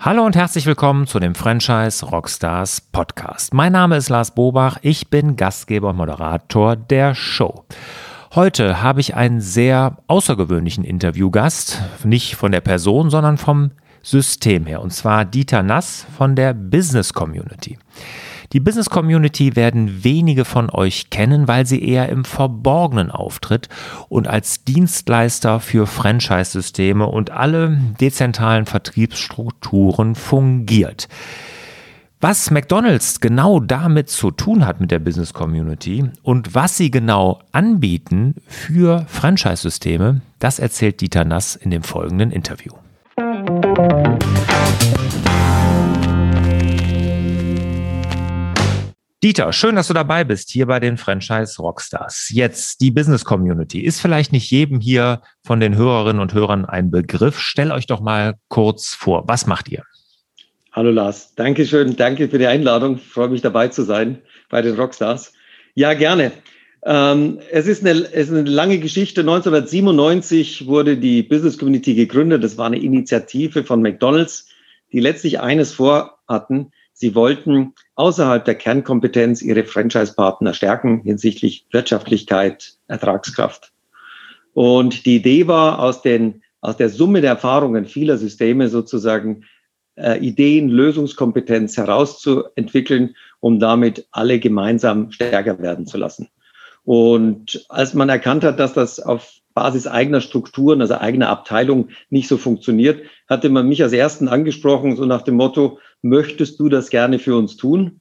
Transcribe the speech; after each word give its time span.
Hallo 0.00 0.26
und 0.26 0.36
herzlich 0.36 0.66
willkommen 0.66 1.06
zu 1.06 1.18
dem 1.18 1.34
Franchise 1.34 2.04
Rockstars 2.04 2.80
Podcast. 2.80 3.54
Mein 3.54 3.72
Name 3.72 3.96
ist 3.96 4.08
Lars 4.10 4.34
Bobach, 4.34 4.78
ich 4.82 5.08
bin 5.08 5.36
Gastgeber 5.36 5.90
und 5.90 5.96
Moderator 5.96 6.76
der 6.76 7.14
Show. 7.14 7.64
Heute 8.34 8.82
habe 8.82 9.00
ich 9.00 9.14
einen 9.14 9.40
sehr 9.40 9.96
außergewöhnlichen 10.08 10.84
Interviewgast, 10.84 11.80
nicht 12.04 12.36
von 12.36 12.52
der 12.52 12.60
Person, 12.60 13.08
sondern 13.08 13.38
vom 13.38 13.70
System 14.02 14.66
her, 14.66 14.82
und 14.82 14.92
zwar 14.92 15.24
Dieter 15.24 15.62
Nass 15.62 16.06
von 16.18 16.36
der 16.36 16.52
Business 16.52 17.14
Community. 17.14 17.78
Die 18.52 18.60
Business 18.60 18.90
Community 18.90 19.56
werden 19.56 20.04
wenige 20.04 20.44
von 20.44 20.68
euch 20.68 21.08
kennen, 21.08 21.48
weil 21.48 21.64
sie 21.64 21.82
eher 21.82 22.10
im 22.10 22.26
Verborgenen 22.26 23.10
auftritt 23.10 23.70
und 24.10 24.28
als 24.28 24.64
Dienstleister 24.64 25.58
für 25.58 25.86
Franchise-Systeme 25.86 27.06
und 27.06 27.30
alle 27.30 27.78
dezentralen 27.98 28.66
Vertriebsstrukturen 28.66 30.14
fungiert. 30.14 31.08
Was 32.20 32.50
McDonald's 32.50 33.20
genau 33.20 33.58
damit 33.58 34.10
zu 34.10 34.30
tun 34.30 34.66
hat 34.66 34.80
mit 34.80 34.90
der 34.90 35.00
Business 35.00 35.32
Community 35.32 36.04
und 36.22 36.54
was 36.54 36.76
sie 36.76 36.90
genau 36.90 37.40
anbieten 37.52 38.34
für 38.46 39.06
Franchise-Systeme, 39.08 40.20
das 40.38 40.58
erzählt 40.58 41.00
Dieter 41.00 41.24
Nass 41.24 41.56
in 41.56 41.70
dem 41.70 41.82
folgenden 41.82 42.30
Interview. 42.30 42.72
Dieter, 49.24 49.52
schön, 49.52 49.76
dass 49.76 49.86
du 49.86 49.94
dabei 49.94 50.24
bist 50.24 50.50
hier 50.50 50.66
bei 50.66 50.80
den 50.80 50.96
Franchise 50.96 51.62
Rockstars. 51.62 52.30
Jetzt 52.30 52.80
die 52.80 52.90
Business 52.90 53.24
Community. 53.24 53.80
Ist 53.80 54.00
vielleicht 54.00 54.32
nicht 54.32 54.50
jedem 54.50 54.80
hier 54.80 55.22
von 55.44 55.60
den 55.60 55.76
Hörerinnen 55.76 56.20
und 56.20 56.34
Hörern 56.34 56.64
ein 56.64 56.90
Begriff. 56.90 57.38
Stell 57.38 57.70
euch 57.70 57.86
doch 57.86 58.00
mal 58.00 58.34
kurz 58.48 58.94
vor. 58.94 59.22
Was 59.28 59.46
macht 59.46 59.68
ihr? 59.68 59.84
Hallo 60.72 60.90
Lars. 60.90 61.36
Dankeschön. 61.36 61.94
Danke 61.94 62.28
für 62.28 62.38
die 62.38 62.48
Einladung. 62.48 62.96
Ich 62.96 63.06
freue 63.06 63.28
mich 63.28 63.42
dabei 63.42 63.68
zu 63.68 63.82
sein 63.82 64.18
bei 64.48 64.60
den 64.60 64.74
Rockstars. 64.74 65.32
Ja, 65.76 65.94
gerne. 65.94 66.32
Ähm, 66.84 67.38
es, 67.52 67.68
ist 67.68 67.86
eine, 67.86 67.92
es 67.92 68.28
ist 68.28 68.32
eine 68.32 68.50
lange 68.50 68.80
Geschichte. 68.80 69.20
1997 69.20 70.66
wurde 70.66 70.96
die 70.96 71.22
Business 71.22 71.58
Community 71.58 71.94
gegründet. 71.94 72.42
Das 72.42 72.58
war 72.58 72.66
eine 72.66 72.82
Initiative 72.82 73.62
von 73.62 73.82
McDonald's, 73.82 74.48
die 74.90 74.98
letztlich 74.98 75.38
eines 75.38 75.72
vorhatten, 75.72 76.72
Sie 77.02 77.16
wollten 77.16 77.74
außerhalb 77.96 78.44
der 78.44 78.54
Kernkompetenz 78.54 79.42
ihre 79.42 79.64
Franchise-Partner 79.64 80.54
stärken 80.54 81.00
hinsichtlich 81.02 81.66
Wirtschaftlichkeit, 81.72 82.74
Ertragskraft. 82.86 83.72
Und 84.54 85.04
die 85.04 85.16
Idee 85.16 85.48
war, 85.48 85.80
aus, 85.80 86.02
den, 86.02 86.44
aus 86.60 86.76
der 86.76 86.90
Summe 86.90 87.20
der 87.20 87.30
Erfahrungen 87.30 87.86
vieler 87.86 88.18
Systeme 88.18 88.68
sozusagen 88.68 89.46
äh, 89.96 90.20
Ideen, 90.20 90.68
Lösungskompetenz 90.68 91.76
herauszuentwickeln, 91.76 93.16
um 93.40 93.58
damit 93.58 94.06
alle 94.12 94.38
gemeinsam 94.38 95.10
stärker 95.10 95.58
werden 95.58 95.88
zu 95.88 95.98
lassen. 95.98 96.28
Und 96.84 97.66
als 97.68 97.94
man 97.94 98.10
erkannt 98.10 98.44
hat, 98.44 98.60
dass 98.60 98.74
das 98.74 99.00
auf 99.00 99.40
Basis 99.54 99.86
eigener 99.86 100.20
Strukturen, 100.20 100.80
also 100.80 100.94
eigener 100.94 101.28
Abteilung 101.28 101.88
nicht 102.10 102.28
so 102.28 102.36
funktioniert, 102.36 103.02
hatte 103.28 103.48
man 103.48 103.68
mich 103.68 103.82
als 103.82 103.92
Ersten 103.92 104.28
angesprochen, 104.28 104.96
so 104.96 105.04
nach 105.04 105.22
dem 105.22 105.36
Motto, 105.36 105.78
möchtest 106.02 106.58
du 106.60 106.68
das 106.68 106.90
gerne 106.90 107.18
für 107.18 107.36
uns 107.36 107.56
tun? 107.56 108.00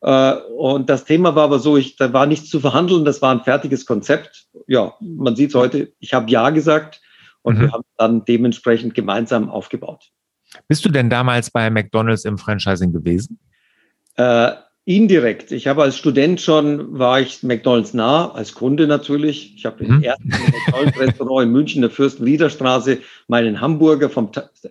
Äh, 0.00 0.34
und 0.56 0.90
das 0.90 1.04
Thema 1.04 1.34
war 1.34 1.44
aber 1.44 1.58
so, 1.58 1.76
ich, 1.76 1.96
da 1.96 2.12
war 2.12 2.26
nichts 2.26 2.50
zu 2.50 2.60
verhandeln, 2.60 3.04
das 3.04 3.22
war 3.22 3.32
ein 3.32 3.44
fertiges 3.44 3.86
Konzept. 3.86 4.46
Ja, 4.66 4.94
man 5.00 5.36
sieht 5.36 5.50
es 5.50 5.54
heute, 5.54 5.92
ich 5.98 6.12
habe 6.12 6.30
Ja 6.30 6.50
gesagt 6.50 7.00
und 7.42 7.56
mhm. 7.56 7.60
wir 7.62 7.72
haben 7.72 7.84
dann 7.96 8.24
dementsprechend 8.24 8.94
gemeinsam 8.94 9.48
aufgebaut. 9.48 10.10
Bist 10.68 10.84
du 10.84 10.88
denn 10.90 11.08
damals 11.08 11.50
bei 11.50 11.70
McDonald's 11.70 12.24
im 12.24 12.36
Franchising 12.36 12.92
gewesen? 12.92 13.38
Äh, 14.16 14.52
Indirekt. 14.84 15.52
Ich 15.52 15.68
habe 15.68 15.82
als 15.82 15.96
Student 15.96 16.40
schon, 16.40 16.98
war 16.98 17.20
ich 17.20 17.44
McDonalds 17.44 17.94
nah, 17.94 18.32
als 18.32 18.52
Kunde 18.52 18.88
natürlich. 18.88 19.54
Ich 19.56 19.64
habe 19.64 19.84
im 19.84 20.02
ersten 20.02 20.28
McDonalds-Restaurant 20.28 21.46
in 21.46 21.52
München, 21.52 21.82
der 21.82 21.90
Fürstenriederstraße, 21.90 22.98
meinen 23.28 23.60
Hamburger 23.60 24.10
vom 24.10 24.30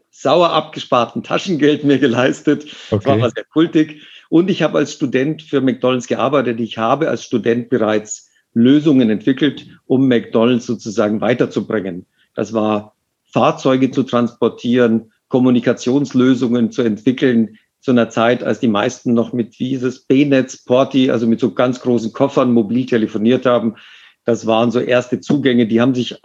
sauer 0.09 0.49
abgesparten 0.51 1.23
Taschengeld 1.23 1.85
mir 1.85 1.97
geleistet. 1.97 2.65
Okay. 2.89 3.03
Das 3.05 3.21
war 3.21 3.29
sehr 3.29 3.45
kultig. 3.45 4.01
Und 4.27 4.49
ich 4.49 4.61
habe 4.61 4.79
als 4.79 4.93
Student 4.93 5.43
für 5.43 5.61
McDonalds 5.61 6.07
gearbeitet. 6.07 6.59
Ich 6.59 6.77
habe 6.77 7.07
als 7.07 7.23
Student 7.23 7.69
bereits 7.69 8.29
Lösungen 8.53 9.09
entwickelt, 9.09 9.65
um 9.85 10.09
McDonalds 10.09 10.65
sozusagen 10.65 11.21
weiterzubringen. 11.21 12.05
Das 12.35 12.51
war 12.51 12.95
Fahrzeuge 13.31 13.91
zu 13.91 14.03
transportieren, 14.03 15.13
Kommunikationslösungen 15.29 16.71
zu 16.71 16.81
entwickeln, 16.81 17.57
zu 17.81 17.91
einer 17.91 18.09
Zeit, 18.09 18.43
als 18.43 18.59
die 18.59 18.67
meisten 18.67 19.13
noch 19.13 19.33
mit 19.33 19.57
dieses 19.59 20.05
B-Netz, 20.05 20.63
Porti, 20.63 21.09
also 21.09 21.27
mit 21.27 21.39
so 21.39 21.53
ganz 21.53 21.81
großen 21.81 22.13
Koffern 22.13 22.53
mobil 22.53 22.85
telefoniert 22.85 23.45
haben. 23.45 23.75
Das 24.23 24.45
waren 24.45 24.71
so 24.71 24.79
erste 24.79 25.19
Zugänge, 25.19 25.65
die 25.65 25.81
haben 25.81 25.95
sich 25.95 26.21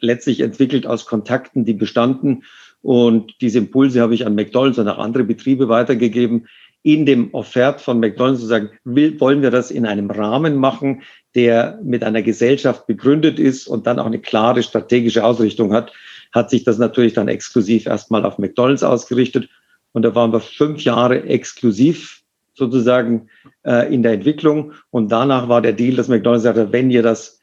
letztlich 0.00 0.40
entwickelt 0.40 0.86
aus 0.86 1.04
Kontakten, 1.04 1.66
die 1.66 1.74
bestanden. 1.74 2.44
Und 2.80 3.34
diese 3.42 3.58
Impulse 3.58 4.00
habe 4.00 4.14
ich 4.14 4.26
an 4.26 4.34
McDonald's 4.34 4.78
und 4.78 4.88
auch 4.88 4.98
andere 4.98 5.24
Betriebe 5.24 5.68
weitergegeben. 5.68 6.48
In 6.82 7.06
dem 7.06 7.32
Offert 7.32 7.80
von 7.80 8.00
McDonald's 8.00 8.40
zu 8.40 8.46
sagen, 8.46 8.70
will, 8.84 9.18
wollen 9.20 9.42
wir 9.42 9.50
das 9.50 9.70
in 9.70 9.86
einem 9.86 10.10
Rahmen 10.10 10.56
machen, 10.56 11.02
der 11.34 11.80
mit 11.82 12.02
einer 12.02 12.22
Gesellschaft 12.22 12.86
begründet 12.86 13.38
ist 13.38 13.66
und 13.66 13.86
dann 13.86 13.98
auch 13.98 14.06
eine 14.06 14.20
klare 14.20 14.62
strategische 14.62 15.24
Ausrichtung 15.24 15.72
hat, 15.72 15.92
hat 16.32 16.50
sich 16.50 16.64
das 16.64 16.78
natürlich 16.78 17.12
dann 17.12 17.28
exklusiv 17.28 17.86
erstmal 17.86 18.24
auf 18.24 18.38
McDonald's 18.38 18.82
ausgerichtet 18.82 19.48
und 19.94 20.02
da 20.02 20.14
waren 20.14 20.32
wir 20.32 20.40
fünf 20.40 20.82
Jahre 20.82 21.22
exklusiv 21.22 22.22
sozusagen 22.52 23.28
äh, 23.64 23.92
in 23.94 24.02
der 24.02 24.12
Entwicklung. 24.12 24.72
Und 24.90 25.10
danach 25.10 25.48
war 25.48 25.62
der 25.62 25.72
Deal, 25.72 25.94
dass 25.94 26.08
McDonald's 26.08 26.42
sagte, 26.42 26.72
wenn 26.72 26.90
ihr 26.90 27.02
das 27.02 27.40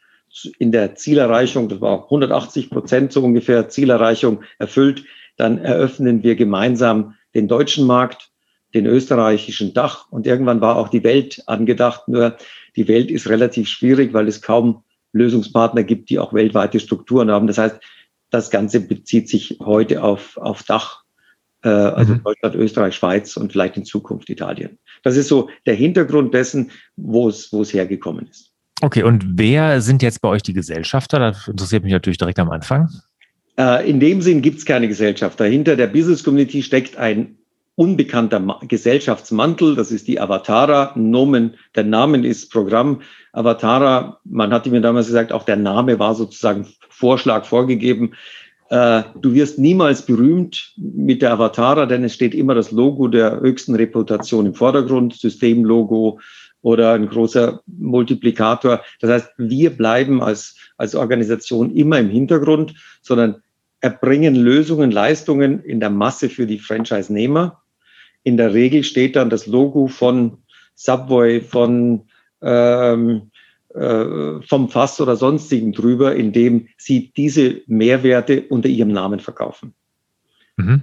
in 0.58 0.70
der 0.70 0.94
Zielerreichung, 0.94 1.70
das 1.70 1.80
war 1.80 2.04
180 2.04 2.68
Prozent 2.68 3.12
so 3.12 3.24
ungefähr 3.24 3.70
Zielerreichung 3.70 4.42
erfüllt, 4.58 5.04
dann 5.36 5.58
eröffnen 5.58 6.22
wir 6.22 6.36
gemeinsam 6.36 7.14
den 7.34 7.48
deutschen 7.48 7.86
Markt, 7.86 8.30
den 8.74 8.84
österreichischen 8.84 9.72
Dach 9.72 10.10
und 10.10 10.26
irgendwann 10.26 10.60
war 10.60 10.76
auch 10.76 10.88
die 10.88 11.04
Welt 11.04 11.42
angedacht. 11.46 12.06
Nur 12.08 12.36
die 12.76 12.86
Welt 12.86 13.10
ist 13.10 13.28
relativ 13.28 13.68
schwierig, 13.68 14.12
weil 14.12 14.28
es 14.28 14.42
kaum 14.42 14.84
Lösungspartner 15.12 15.84
gibt, 15.84 16.10
die 16.10 16.18
auch 16.18 16.34
weltweite 16.34 16.80
Strukturen 16.80 17.30
haben. 17.30 17.46
Das 17.46 17.58
heißt, 17.58 17.80
das 18.30 18.50
Ganze 18.50 18.80
bezieht 18.80 19.28
sich 19.28 19.58
heute 19.60 20.02
auf, 20.02 20.36
auf 20.36 20.62
Dach 20.62 21.01
äh, 21.62 21.68
also 21.68 22.14
mhm. 22.14 22.22
Deutschland, 22.24 22.54
Österreich, 22.54 22.94
Schweiz 22.94 23.36
und 23.36 23.52
vielleicht 23.52 23.76
in 23.76 23.84
Zukunft 23.84 24.28
Italien. 24.30 24.78
Das 25.02 25.16
ist 25.16 25.28
so 25.28 25.48
der 25.66 25.74
Hintergrund 25.74 26.34
dessen, 26.34 26.70
wo 26.96 27.28
es, 27.28 27.52
wo 27.52 27.62
es 27.62 27.72
hergekommen 27.72 28.26
ist. 28.26 28.50
Okay, 28.80 29.02
und 29.04 29.24
wer 29.38 29.80
sind 29.80 30.02
jetzt 30.02 30.20
bei 30.20 30.28
euch 30.28 30.42
die 30.42 30.54
Gesellschafter? 30.54 31.18
Das 31.18 31.46
interessiert 31.46 31.84
mich 31.84 31.92
natürlich 31.92 32.18
direkt 32.18 32.38
am 32.40 32.50
Anfang. 32.50 32.88
Äh, 33.58 33.88
in 33.88 34.00
dem 34.00 34.22
Sinn 34.22 34.42
gibt 34.42 34.58
es 34.58 34.64
keine 34.64 34.88
Gesellschafter. 34.88 35.44
Hinter 35.44 35.76
der 35.76 35.86
Business 35.86 36.24
Community 36.24 36.62
steckt 36.62 36.96
ein 36.96 37.36
unbekannter 37.74 38.60
Gesellschaftsmantel, 38.68 39.76
das 39.76 39.90
ist 39.90 40.06
die 40.06 40.20
Avatara. 40.20 40.92
Nomen, 40.94 41.54
der 41.74 41.84
Name 41.84 42.26
ist 42.26 42.52
Programm. 42.52 43.00
Avatara, 43.32 44.20
man 44.24 44.52
hatte 44.52 44.70
mir 44.70 44.80
damals 44.80 45.06
gesagt, 45.06 45.32
auch 45.32 45.44
der 45.44 45.56
Name 45.56 45.98
war 45.98 46.14
sozusagen 46.14 46.66
Vorschlag 46.90 47.44
vorgegeben. 47.46 48.12
Äh, 48.72 49.02
du 49.20 49.34
wirst 49.34 49.58
niemals 49.58 50.00
berühmt 50.06 50.72
mit 50.78 51.20
der 51.20 51.32
Avatara, 51.32 51.84
denn 51.84 52.04
es 52.04 52.14
steht 52.14 52.34
immer 52.34 52.54
das 52.54 52.70
Logo 52.70 53.06
der 53.06 53.40
höchsten 53.40 53.74
Reputation 53.74 54.46
im 54.46 54.54
Vordergrund, 54.54 55.12
Systemlogo 55.12 56.18
oder 56.62 56.94
ein 56.94 57.06
großer 57.06 57.60
Multiplikator. 57.66 58.80
Das 59.00 59.10
heißt, 59.10 59.32
wir 59.36 59.76
bleiben 59.76 60.22
als, 60.22 60.56
als 60.78 60.94
Organisation 60.94 61.76
immer 61.76 61.98
im 61.98 62.08
Hintergrund, 62.08 62.72
sondern 63.02 63.42
erbringen 63.82 64.36
Lösungen, 64.36 64.90
Leistungen 64.90 65.62
in 65.64 65.78
der 65.78 65.90
Masse 65.90 66.30
für 66.30 66.46
die 66.46 66.58
Franchise-Nehmer. 66.58 67.60
In 68.22 68.38
der 68.38 68.54
Regel 68.54 68.84
steht 68.84 69.16
dann 69.16 69.28
das 69.28 69.46
Logo 69.46 69.86
von 69.86 70.38
Subway, 70.76 71.42
von 71.42 72.06
ähm, 72.40 73.16
äh, 73.16 73.31
vom 73.74 74.68
Fass 74.68 75.00
oder 75.00 75.16
sonstigen 75.16 75.72
drüber, 75.72 76.14
indem 76.14 76.68
sie 76.76 77.10
diese 77.16 77.62
Mehrwerte 77.66 78.42
unter 78.48 78.68
ihrem 78.68 78.92
Namen 78.92 79.20
verkaufen. 79.20 79.72
Mhm. 80.56 80.82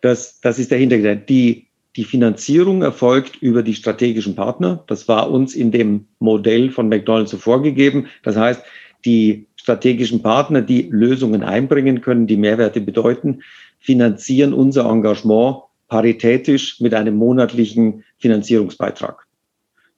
Das, 0.00 0.40
das 0.40 0.58
ist 0.58 0.70
der 0.70 0.78
Hintergrund. 0.78 1.28
Die, 1.28 1.68
die 1.96 2.04
Finanzierung 2.04 2.82
erfolgt 2.82 3.36
über 3.36 3.62
die 3.62 3.74
strategischen 3.74 4.34
Partner. 4.34 4.82
Das 4.88 5.06
war 5.06 5.30
uns 5.30 5.54
in 5.54 5.70
dem 5.70 6.06
Modell 6.18 6.70
von 6.70 6.88
McDonald's 6.88 7.30
so 7.30 7.38
vorgegeben. 7.38 8.08
Das 8.22 8.36
heißt, 8.36 8.62
die 9.04 9.46
strategischen 9.56 10.22
Partner, 10.22 10.60
die 10.60 10.88
Lösungen 10.90 11.42
einbringen 11.42 12.00
können, 12.00 12.26
die 12.26 12.36
Mehrwerte 12.36 12.80
bedeuten, 12.80 13.42
finanzieren 13.78 14.52
unser 14.52 14.90
Engagement 14.90 15.62
paritätisch 15.88 16.80
mit 16.80 16.94
einem 16.94 17.16
monatlichen 17.16 18.02
Finanzierungsbeitrag. 18.18 19.26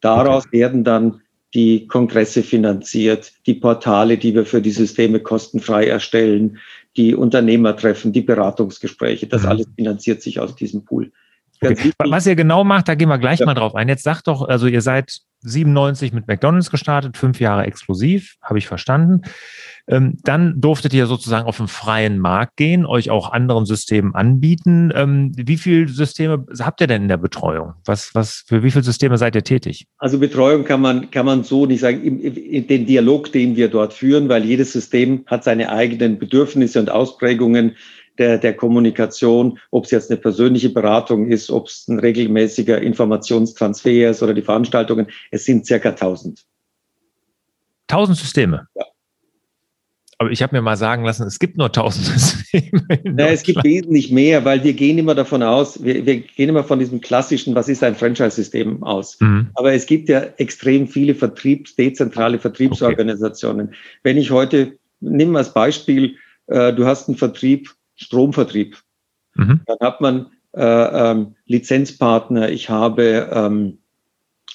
Daraus 0.01 0.47
okay. 0.47 0.59
werden 0.59 0.85
dann 0.85 1.23
die 1.57 1.87
Kongresse 1.87 2.43
finanziert, 2.43 3.33
die 3.47 3.55
Portale, 3.55 4.19
die 4.19 4.35
wir 4.35 4.45
für 4.45 4.61
die 4.61 4.71
Systeme 4.71 5.21
kostenfrei 5.21 5.87
erstellen, 5.87 6.59
die 6.99 7.15
Unternehmertreffen, 7.15 8.13
die 8.13 8.21
Beratungsgespräche. 8.21 9.27
Das 9.27 9.43
mhm. 9.43 9.49
alles 9.49 9.67
finanziert 9.75 10.21
sich 10.21 10.39
aus 10.39 10.55
diesem 10.55 10.85
Pool. 10.85 11.11
Okay. 11.63 11.93
Was 11.99 12.27
ihr 12.27 12.37
genau 12.37 12.63
macht, 12.63 12.89
da 12.89 12.95
gehen 12.95 13.09
wir 13.09 13.17
gleich 13.17 13.39
ja. 13.39 13.47
mal 13.47 13.55
drauf 13.55 13.75
ein. 13.75 13.89
Jetzt 13.89 14.03
sagt 14.03 14.27
doch, 14.29 14.47
also 14.47 14.67
ihr 14.67 14.83
seid 14.83 15.19
97 15.47 16.13
mit 16.13 16.27
McDonalds 16.27 16.71
gestartet, 16.71 17.17
fünf 17.17 17.41
Jahre 17.41 17.65
exklusiv, 17.65 18.37
habe 18.43 18.59
ich 18.59 18.67
verstanden. 18.67 19.23
Ähm, 19.89 20.17
dann 20.25 20.61
durftet 20.61 20.93
ihr 20.95 21.07
sozusagen 21.07 21.47
auf 21.47 21.59
den 21.59 21.69
freien 21.69 22.19
Markt 22.19 22.57
gehen, 22.57 22.87
euch 22.87 23.11
auch 23.11 23.31
anderen 23.31 23.67
Systemen 23.67 24.15
anbieten. 24.15 24.93
Ähm, 24.95 25.33
wie 25.37 25.57
viele 25.57 25.87
Systeme 25.87 26.45
habt 26.59 26.81
ihr 26.81 26.89
denn 26.89 27.03
in 27.03 27.09
der 27.09 27.19
Betreuung? 27.19 27.75
Was, 27.85 28.13
was, 28.13 28.45
für 28.49 28.65
wie 28.65 28.73
viele 28.73 28.83
Systeme 28.83 29.17
seid 29.17 29.37
ihr 29.37 29.45
tätig? 29.45 29.87
Also 29.99 30.19
Betreuung 30.19 30.65
kann 30.65 30.81
man, 30.81 31.11
kann 31.13 31.25
man 31.25 31.45
so 31.45 31.67
nicht 31.67 31.81
sagen, 31.81 32.03
in, 32.03 32.21
in 32.21 32.67
den 32.67 32.87
Dialog, 32.87 33.31
den 33.31 33.55
wir 33.55 33.69
dort 33.69 33.93
führen, 33.93 34.29
weil 34.29 34.45
jedes 34.45 34.73
System 34.73 35.25
hat 35.27 35.45
seine 35.45 35.71
eigenen 35.71 36.19
Bedürfnisse 36.19 36.81
und 36.81 36.91
Ausprägungen 36.91 37.77
der, 38.19 38.39
der 38.39 38.55
Kommunikation, 38.55 39.59
ob 39.71 39.85
es 39.85 39.91
jetzt 39.91 40.11
eine 40.11 40.19
persönliche 40.19 40.71
Beratung 40.71 41.27
ist, 41.27 41.51
ob 41.51 41.69
es 41.69 41.87
ein 41.89 41.99
regelmäßiger 41.99 42.81
Informationstransfer 42.81 44.11
ist 44.11 44.23
oder 44.23 44.35
die 44.35 44.43
Veranstaltungen. 44.43 45.07
Es 45.31 45.45
sind 45.45 45.67
circa 45.67 45.91
1000. 45.91 46.45
1000 47.89 48.19
Systeme? 48.19 48.67
Ja. 48.75 48.85
Aber 50.19 50.31
ich 50.31 50.43
habe 50.43 50.57
mir 50.57 50.63
mal 50.63 50.77
sagen 50.77 51.05
lassen, 51.05 51.27
es 51.27 51.39
gibt 51.39 51.59
nur 51.59 51.67
1000 51.67 52.07
Systeme. 52.19 52.87
Ja, 53.19 53.27
es 53.27 53.43
gibt 53.43 53.63
wesentlich 53.65 54.11
mehr, 54.11 54.45
weil 54.45 54.65
wir 54.65 54.73
gehen 54.73 54.97
immer 54.97 55.15
davon 55.15 55.43
aus, 55.43 55.85
wir, 55.85 56.07
wir 56.07 56.21
gehen 56.21 56.49
immer 56.49 56.65
von 56.65 56.79
diesem 56.79 57.01
klassischen, 57.03 57.55
was 57.55 57.69
ist 57.69 57.85
ein 57.85 57.95
Franchise-System 57.95 58.83
aus. 58.83 59.21
Mhm. 59.21 59.49
Aber 59.55 59.75
es 59.75 59.85
gibt 59.85 60.09
ja 60.09 60.21
extrem 60.39 60.89
viele 60.89 61.15
Vertriebs, 61.15 61.77
dezentrale 61.77 62.39
Vertriebsorganisationen. 62.39 63.69
Okay. 63.69 63.77
Wenn 64.05 64.17
ich 64.17 64.31
heute, 64.31 64.79
nimm 65.01 65.37
als 65.37 65.53
Beispiel, 65.53 66.17
äh, 66.47 66.73
du 66.73 66.87
hast 66.87 67.09
einen 67.09 67.19
Vertrieb 67.19 67.75
Stromvertrieb. 67.97 68.79
Mhm. 69.35 69.63
Dann 69.67 69.79
hat 69.81 70.01
man 70.01 70.31
äh, 70.55 70.63
ähm, 70.63 71.35
Lizenzpartner, 71.47 72.51
ich 72.51 72.71
habe 72.71 73.29
ähm, 73.33 73.79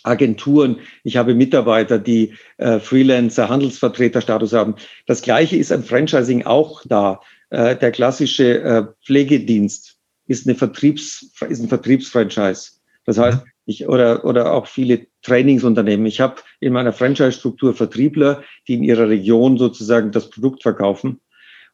Agenturen, 0.03 0.79
ich 1.03 1.17
habe 1.17 1.35
Mitarbeiter, 1.35 1.99
die 1.99 2.33
äh, 2.57 2.79
Freelancer, 2.79 3.49
Handelsvertreterstatus 3.49 4.53
haben. 4.53 4.75
Das 5.05 5.21
gleiche 5.21 5.57
ist 5.57 5.71
im 5.71 5.83
Franchising 5.83 6.45
auch 6.45 6.81
da. 6.85 7.21
Äh, 7.49 7.75
der 7.75 7.91
klassische 7.91 8.61
äh, 8.61 8.85
Pflegedienst 9.05 9.97
ist, 10.25 10.47
eine 10.47 10.55
Vertriebs, 10.55 11.31
ist 11.47 11.61
ein 11.61 11.69
Vertriebsfranchise. 11.69 12.71
Das 13.05 13.17
heißt, 13.17 13.43
mhm. 13.43 13.51
ich, 13.65 13.87
oder, 13.87 14.25
oder 14.25 14.53
auch 14.53 14.67
viele 14.67 15.07
Trainingsunternehmen. 15.21 16.05
Ich 16.05 16.21
habe 16.21 16.37
in 16.59 16.73
meiner 16.73 16.93
Franchise-Struktur 16.93 17.73
Vertriebler, 17.73 18.43
die 18.67 18.75
in 18.75 18.83
ihrer 18.83 19.09
Region 19.09 19.57
sozusagen 19.57 20.11
das 20.11 20.29
Produkt 20.29 20.63
verkaufen. 20.63 21.19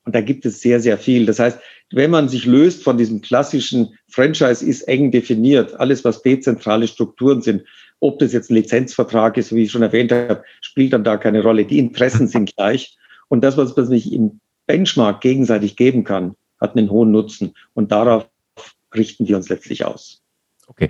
Und 0.08 0.16
da 0.16 0.22
gibt 0.22 0.46
es 0.46 0.62
sehr, 0.62 0.80
sehr 0.80 0.98
viel. 0.98 1.26
Das 1.26 1.38
heißt, 1.38 1.60
wenn 1.92 2.12
man 2.12 2.30
sich 2.30 2.46
löst 2.46 2.82
von 2.82 2.98
diesem 2.98 3.20
klassischen 3.20 3.90
Franchise, 4.08 4.66
ist 4.66 4.84
eng 4.84 5.12
definiert. 5.12 5.78
Alles, 5.82 6.06
was 6.06 6.22
dezentrale 6.22 6.88
Strukturen 6.88 7.42
sind, 7.42 7.66
ob 8.00 8.18
das 8.20 8.32
jetzt 8.32 8.50
ein 8.50 8.54
Lizenzvertrag 8.54 9.36
ist, 9.36 9.54
wie 9.54 9.64
ich 9.64 9.72
schon 9.72 9.82
erwähnt 9.82 10.14
habe, 10.14 10.46
spielt 10.62 10.94
dann 10.94 11.04
da 11.04 11.18
keine 11.18 11.44
Rolle. 11.44 11.66
Die 11.66 11.78
Interessen 11.78 12.28
sind 12.30 12.56
gleich. 12.56 12.98
Und 13.28 13.42
das, 13.42 13.58
was 13.58 13.76
man 13.76 13.86
sich 13.86 14.14
im 14.14 14.40
Benchmark 14.66 15.20
gegenseitig 15.20 15.76
geben 15.76 16.06
kann, 16.06 16.36
hat 16.62 16.78
einen 16.78 16.90
hohen 16.90 17.12
Nutzen. 17.12 17.54
Und 17.74 17.92
darauf 17.92 18.30
richten 18.96 19.28
wir 19.28 19.36
uns 19.36 19.50
letztlich 19.50 19.84
aus. 19.84 20.22
Okay. 20.68 20.90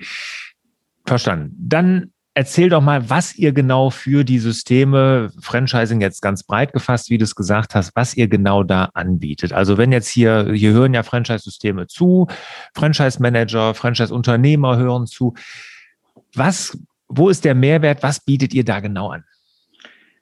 Verstanden. 1.07 1.55
Dann 1.57 2.11
erzähl 2.37 2.69
doch 2.69 2.81
mal, 2.81 3.09
was 3.09 3.35
ihr 3.35 3.51
genau 3.51 3.89
für 3.89 4.23
die 4.23 4.37
Systeme, 4.37 5.31
Franchising 5.41 6.01
jetzt 6.01 6.21
ganz 6.21 6.43
breit 6.43 6.71
gefasst, 6.71 7.09
wie 7.09 7.17
du 7.17 7.23
es 7.23 7.35
gesagt 7.35 7.73
hast, 7.73 7.95
was 7.95 8.15
ihr 8.15 8.27
genau 8.27 8.61
da 8.61 8.91
anbietet. 8.93 9.53
Also 9.53 9.79
wenn 9.79 9.91
jetzt 9.91 10.07
hier, 10.07 10.53
hier 10.53 10.71
hören 10.71 10.93
ja 10.93 11.01
Franchise-Systeme 11.01 11.87
zu, 11.87 12.27
Franchise-Manager, 12.75 13.73
Franchise-Unternehmer 13.73 14.77
hören 14.77 15.07
zu. 15.07 15.33
Was, 16.35 16.77
wo 17.07 17.29
ist 17.29 17.43
der 17.43 17.55
Mehrwert? 17.55 18.03
Was 18.03 18.19
bietet 18.19 18.53
ihr 18.53 18.63
da 18.63 18.81
genau 18.81 19.09
an? 19.09 19.23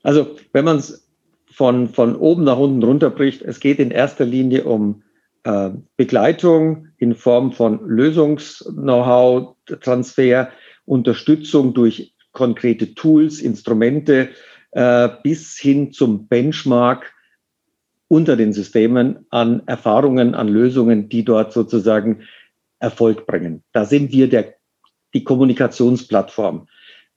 Also 0.02 0.38
wenn 0.54 0.64
man 0.64 0.78
es 0.78 1.10
von, 1.52 1.90
von 1.90 2.16
oben 2.16 2.46
nach 2.46 2.58
unten 2.58 2.82
runterbricht, 2.82 3.42
es 3.42 3.60
geht 3.60 3.78
in 3.78 3.92
erster 3.92 4.24
Linie 4.24 4.64
um 4.64 5.04
äh, 5.44 5.72
Begleitung 5.98 6.88
in 6.98 7.14
Form 7.14 7.52
von 7.52 7.86
Lösungs-Know-how, 7.86 9.58
Transfer, 9.82 10.50
Unterstützung 10.86 11.74
durch 11.74 12.14
konkrete 12.32 12.94
Tools, 12.94 13.40
Instrumente 13.40 14.30
äh, 14.72 15.10
bis 15.24 15.58
hin 15.58 15.92
zum 15.92 16.28
Benchmark 16.28 17.14
unter 18.08 18.36
den 18.36 18.54
Systemen 18.54 19.26
an 19.30 19.64
Erfahrungen, 19.66 20.36
an 20.36 20.48
Lösungen, 20.48 21.10
die 21.10 21.24
dort 21.24 21.54
sozusagen 21.54 22.22
Erfolg 22.80 23.26
bringen. 23.26 23.64
Da 23.72 23.86
sind 23.86 24.12
wir 24.12 24.30
der, 24.30 24.54
die 25.14 25.24
Kommunikationsplattform. 25.24 26.68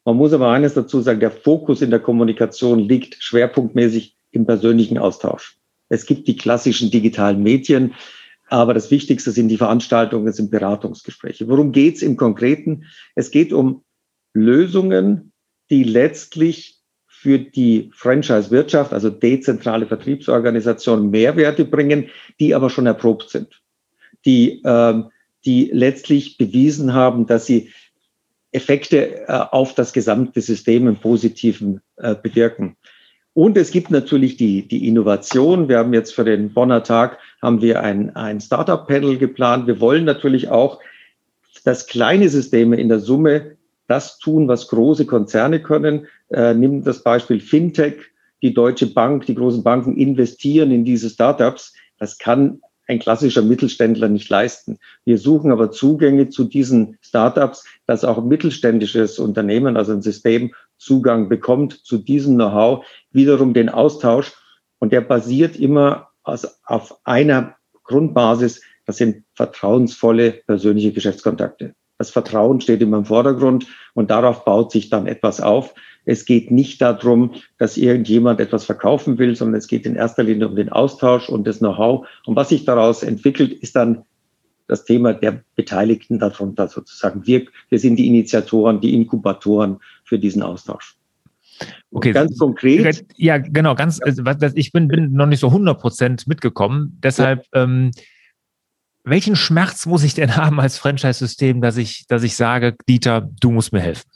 Man 0.04 0.16
muss 0.16 0.32
aber 0.32 0.50
eines 0.50 0.74
dazu 0.74 1.00
sagen, 1.00 1.20
der 1.20 1.30
Fokus 1.30 1.82
in 1.82 1.90
der 1.90 2.00
Kommunikation 2.00 2.78
liegt 2.78 3.22
schwerpunktmäßig 3.22 4.16
im 4.30 4.46
persönlichen 4.46 4.96
Austausch. 4.96 5.58
Es 5.90 6.06
gibt 6.06 6.28
die 6.28 6.36
klassischen 6.36 6.90
digitalen 6.90 7.42
Medien, 7.42 7.94
aber 8.48 8.74
das 8.74 8.90
Wichtigste 8.90 9.30
sind 9.30 9.48
die 9.48 9.58
Veranstaltungen, 9.58 10.32
sind 10.32 10.50
Beratungsgespräche. 10.50 11.48
Worum 11.48 11.72
geht's 11.72 12.02
im 12.02 12.16
Konkreten? 12.16 12.84
Es 13.14 13.30
geht 13.30 13.52
um 13.52 13.84
Lösungen, 14.34 15.32
die 15.70 15.84
letztlich 15.84 16.78
für 17.06 17.38
die 17.38 17.90
Franchise-Wirtschaft, 17.94 18.92
also 18.92 19.10
dezentrale 19.10 19.86
Vertriebsorganisationen, 19.86 21.10
Mehrwerte 21.10 21.64
bringen, 21.64 22.10
die 22.38 22.54
aber 22.54 22.70
schon 22.70 22.86
erprobt 22.86 23.30
sind, 23.30 23.60
die, 24.24 24.62
äh, 24.62 25.02
die 25.44 25.70
letztlich 25.72 26.38
bewiesen 26.38 26.94
haben, 26.94 27.26
dass 27.26 27.46
sie 27.46 27.72
Effekte 28.52 29.26
äh, 29.26 29.32
auf 29.32 29.74
das 29.74 29.92
gesamte 29.92 30.40
System 30.40 30.86
im 30.86 30.96
Positiven 30.96 31.80
äh, 31.96 32.14
bewirken. 32.14 32.76
Und 33.38 33.56
es 33.56 33.70
gibt 33.70 33.92
natürlich 33.92 34.36
die, 34.36 34.66
die 34.66 34.88
Innovation. 34.88 35.68
Wir 35.68 35.78
haben 35.78 35.94
jetzt 35.94 36.12
für 36.12 36.24
den 36.24 36.52
Bonner 36.52 36.82
Tag 36.82 37.18
haben 37.40 37.62
wir 37.62 37.84
ein, 37.84 38.16
ein 38.16 38.40
Startup-Panel 38.40 39.16
geplant. 39.16 39.68
Wir 39.68 39.78
wollen 39.78 40.04
natürlich 40.04 40.48
auch, 40.48 40.80
dass 41.62 41.86
kleine 41.86 42.28
Systeme 42.30 42.80
in 42.80 42.88
der 42.88 42.98
Summe 42.98 43.52
das 43.86 44.18
tun, 44.18 44.48
was 44.48 44.66
große 44.66 45.06
Konzerne 45.06 45.62
können. 45.62 46.08
Äh, 46.30 46.54
nimm 46.54 46.82
das 46.82 47.04
Beispiel 47.04 47.38
Fintech. 47.38 47.98
Die 48.42 48.54
Deutsche 48.54 48.92
Bank, 48.92 49.26
die 49.26 49.36
großen 49.36 49.62
Banken 49.62 49.96
investieren 49.96 50.72
in 50.72 50.84
diese 50.84 51.08
Startups. 51.08 51.74
Das 51.96 52.18
kann 52.18 52.60
ein 52.88 52.98
klassischer 52.98 53.42
Mittelständler 53.42 54.08
nicht 54.08 54.28
leisten. 54.28 54.78
Wir 55.04 55.18
suchen 55.18 55.52
aber 55.52 55.70
Zugänge 55.70 56.28
zu 56.28 56.42
diesen 56.42 56.98
Startups, 57.02 57.64
dass 57.86 58.04
auch 58.04 58.24
mittelständisches 58.24 59.20
Unternehmen, 59.20 59.76
also 59.76 59.92
ein 59.92 60.02
System, 60.02 60.54
Zugang 60.78 61.28
bekommt 61.28 61.72
zu 61.84 61.98
diesem 61.98 62.36
Know-how, 62.36 62.86
wiederum 63.10 63.52
den 63.52 63.68
Austausch. 63.68 64.32
Und 64.78 64.92
der 64.92 65.00
basiert 65.00 65.56
immer 65.56 66.08
auf 66.22 67.00
einer 67.04 67.56
Grundbasis, 67.84 68.62
das 68.86 68.96
sind 68.96 69.24
vertrauensvolle 69.34 70.30
persönliche 70.46 70.92
Geschäftskontakte. 70.92 71.74
Das 71.98 72.10
Vertrauen 72.10 72.60
steht 72.60 72.80
immer 72.80 72.98
im 72.98 73.04
Vordergrund 73.04 73.66
und 73.92 74.10
darauf 74.10 74.44
baut 74.44 74.70
sich 74.70 74.88
dann 74.88 75.06
etwas 75.06 75.40
auf. 75.40 75.74
Es 76.04 76.24
geht 76.24 76.50
nicht 76.50 76.80
darum, 76.80 77.32
dass 77.58 77.76
irgendjemand 77.76 78.40
etwas 78.40 78.64
verkaufen 78.64 79.18
will, 79.18 79.34
sondern 79.34 79.58
es 79.58 79.66
geht 79.66 79.84
in 79.84 79.96
erster 79.96 80.22
Linie 80.22 80.48
um 80.48 80.56
den 80.56 80.70
Austausch 80.70 81.28
und 81.28 81.46
das 81.46 81.58
Know-how. 81.58 82.06
Und 82.24 82.36
was 82.36 82.50
sich 82.50 82.64
daraus 82.64 83.02
entwickelt, 83.02 83.52
ist 83.52 83.74
dann 83.74 84.04
das 84.68 84.84
Thema 84.84 85.12
der 85.12 85.42
Beteiligten 85.56 86.18
darunter 86.18 86.68
sozusagen. 86.68 87.26
Wir, 87.26 87.46
wir 87.68 87.78
sind 87.78 87.96
die 87.96 88.06
Initiatoren, 88.06 88.80
die 88.80 88.94
Inkubatoren 88.94 89.80
für 90.08 90.18
diesen 90.18 90.42
Austausch. 90.42 90.96
Okay, 91.90 92.12
ganz 92.12 92.38
konkret. 92.38 93.04
Ja, 93.16 93.38
genau, 93.38 93.74
ganz, 93.74 94.00
also, 94.02 94.22
ich 94.54 94.72
bin, 94.72 94.88
bin 94.88 95.12
noch 95.12 95.26
nicht 95.26 95.40
so 95.40 95.48
100 95.48 95.80
Prozent 95.80 96.26
mitgekommen. 96.26 96.98
Deshalb, 97.02 97.44
ja. 97.54 97.64
ähm, 97.64 97.90
welchen 99.04 99.36
Schmerz 99.36 99.86
muss 99.86 100.04
ich 100.04 100.14
denn 100.14 100.36
haben 100.36 100.60
als 100.60 100.78
Franchise-System, 100.78 101.60
dass 101.60 101.76
ich, 101.76 102.06
dass 102.06 102.22
ich 102.22 102.36
sage, 102.36 102.76
Dieter, 102.88 103.28
du 103.40 103.50
musst 103.50 103.72
mir 103.72 103.80
helfen? 103.80 104.08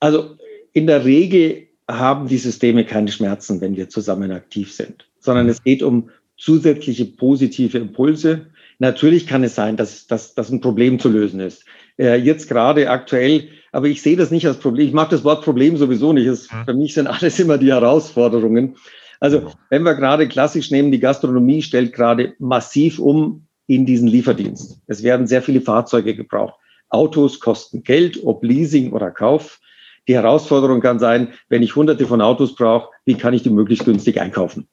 Also 0.00 0.36
in 0.72 0.86
der 0.86 1.04
Regel 1.04 1.68
haben 1.88 2.28
die 2.28 2.38
Systeme 2.38 2.84
keine 2.84 3.12
Schmerzen, 3.12 3.60
wenn 3.60 3.76
wir 3.76 3.88
zusammen 3.88 4.32
aktiv 4.32 4.72
sind, 4.72 5.06
sondern 5.20 5.48
es 5.48 5.62
geht 5.62 5.82
um 5.82 6.10
zusätzliche 6.36 7.04
positive 7.04 7.78
Impulse. 7.78 8.46
Natürlich 8.78 9.26
kann 9.26 9.44
es 9.44 9.54
sein, 9.54 9.76
dass, 9.76 10.06
dass, 10.06 10.34
dass 10.34 10.50
ein 10.50 10.60
Problem 10.60 10.98
zu 10.98 11.08
lösen 11.08 11.40
ist. 11.40 11.64
Äh, 11.98 12.16
jetzt 12.16 12.48
gerade 12.48 12.90
aktuell, 12.90 13.48
aber 13.74 13.88
ich 13.88 14.02
sehe 14.02 14.16
das 14.16 14.30
nicht 14.30 14.46
als 14.46 14.58
Problem. 14.58 14.86
Ich 14.86 14.94
mag 14.94 15.10
das 15.10 15.24
Wort 15.24 15.44
Problem 15.44 15.76
sowieso 15.76 16.12
nicht. 16.12 16.26
Es, 16.26 16.50
mhm. 16.50 16.64
für 16.64 16.74
mich 16.74 16.94
sind 16.94 17.08
alles 17.08 17.38
immer 17.40 17.58
die 17.58 17.72
Herausforderungen. 17.72 18.76
Also 19.20 19.52
wenn 19.68 19.82
wir 19.82 19.94
gerade 19.94 20.28
klassisch 20.28 20.70
nehmen, 20.70 20.92
die 20.92 21.00
Gastronomie 21.00 21.62
stellt 21.62 21.92
gerade 21.92 22.34
massiv 22.38 22.98
um 22.98 23.46
in 23.66 23.84
diesen 23.86 24.08
Lieferdienst. 24.08 24.80
Es 24.86 25.02
werden 25.02 25.26
sehr 25.26 25.42
viele 25.42 25.60
Fahrzeuge 25.60 26.14
gebraucht. 26.14 26.54
Autos 26.88 27.40
kosten 27.40 27.82
Geld, 27.82 28.20
ob 28.24 28.44
Leasing 28.44 28.92
oder 28.92 29.10
Kauf. 29.10 29.60
Die 30.06 30.14
Herausforderung 30.14 30.80
kann 30.80 30.98
sein, 30.98 31.28
wenn 31.48 31.62
ich 31.62 31.74
hunderte 31.74 32.06
von 32.06 32.20
Autos 32.20 32.54
brauche, 32.54 32.90
wie 33.06 33.14
kann 33.14 33.34
ich 33.34 33.42
die 33.42 33.50
möglichst 33.50 33.86
günstig 33.86 34.20
einkaufen? 34.20 34.68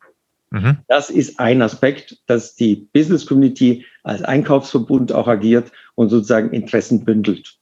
Mhm. 0.51 0.79
Das 0.87 1.09
ist 1.09 1.39
ein 1.39 1.61
Aspekt, 1.61 2.17
dass 2.27 2.55
die 2.55 2.75
Business 2.93 3.25
Community 3.25 3.85
als 4.03 4.21
Einkaufsverbund 4.21 5.13
auch 5.13 5.27
agiert 5.27 5.71
und 5.95 6.09
sozusagen 6.09 6.51
Interessen 6.51 7.05
bündelt. 7.05 7.60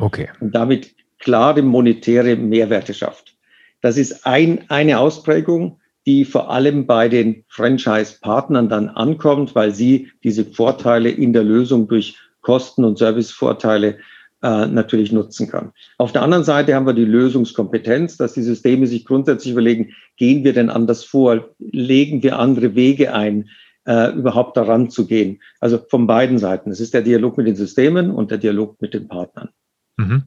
Okay. 0.00 0.28
Und 0.40 0.54
damit 0.54 0.94
klare 1.18 1.62
monetäre 1.62 2.36
Mehrwerte 2.36 2.94
schafft. 2.94 3.36
Das 3.82 3.96
ist 3.96 4.26
ein, 4.26 4.64
eine 4.68 4.98
Ausprägung, 4.98 5.78
die 6.06 6.24
vor 6.24 6.50
allem 6.50 6.86
bei 6.86 7.08
den 7.08 7.44
Franchise-Partnern 7.48 8.68
dann 8.68 8.88
ankommt, 8.88 9.54
weil 9.54 9.74
sie 9.74 10.10
diese 10.24 10.44
Vorteile 10.44 11.10
in 11.10 11.32
der 11.32 11.44
Lösung 11.44 11.88
durch 11.88 12.16
Kosten- 12.40 12.84
und 12.84 12.98
Servicevorteile 12.98 13.98
äh, 14.42 14.66
natürlich 14.66 15.12
nutzen 15.12 15.48
kann. 15.48 15.72
Auf 15.98 16.12
der 16.12 16.22
anderen 16.22 16.44
Seite 16.44 16.74
haben 16.74 16.86
wir 16.86 16.94
die 16.94 17.04
Lösungskompetenz, 17.04 18.16
dass 18.16 18.32
die 18.32 18.42
Systeme 18.42 18.86
sich 18.86 19.04
grundsätzlich 19.04 19.52
überlegen, 19.52 19.92
gehen 20.16 20.44
wir 20.44 20.54
denn 20.54 20.70
anders 20.70 21.04
vor, 21.04 21.50
legen 21.58 22.22
wir 22.22 22.38
andere 22.38 22.74
Wege 22.74 23.12
ein, 23.12 23.50
äh, 23.84 24.12
überhaupt 24.12 24.56
daran 24.56 24.88
zu 24.88 25.06
gehen. 25.06 25.40
Also 25.60 25.78
von 25.78 26.06
beiden 26.06 26.38
Seiten. 26.38 26.70
Es 26.70 26.80
ist 26.80 26.94
der 26.94 27.02
Dialog 27.02 27.36
mit 27.36 27.46
den 27.46 27.56
Systemen 27.56 28.10
und 28.10 28.30
der 28.30 28.38
Dialog 28.38 28.80
mit 28.80 28.94
den 28.94 29.08
Partnern. 29.08 29.50
Mhm. 30.00 30.22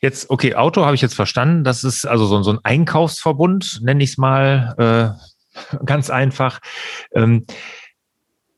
Jetzt, 0.00 0.30
okay, 0.30 0.54
Auto 0.54 0.84
habe 0.84 0.94
ich 0.94 1.02
jetzt 1.02 1.14
verstanden. 1.14 1.64
Das 1.64 1.84
ist 1.84 2.06
also 2.06 2.26
so, 2.26 2.42
so 2.42 2.52
ein 2.52 2.60
Einkaufsverbund, 2.62 3.80
nenne 3.82 4.02
ich 4.02 4.10
es 4.10 4.18
mal 4.18 4.74
äh, 4.78 5.76
ganz 5.84 6.10
einfach. 6.10 6.60
Ähm, 7.12 7.46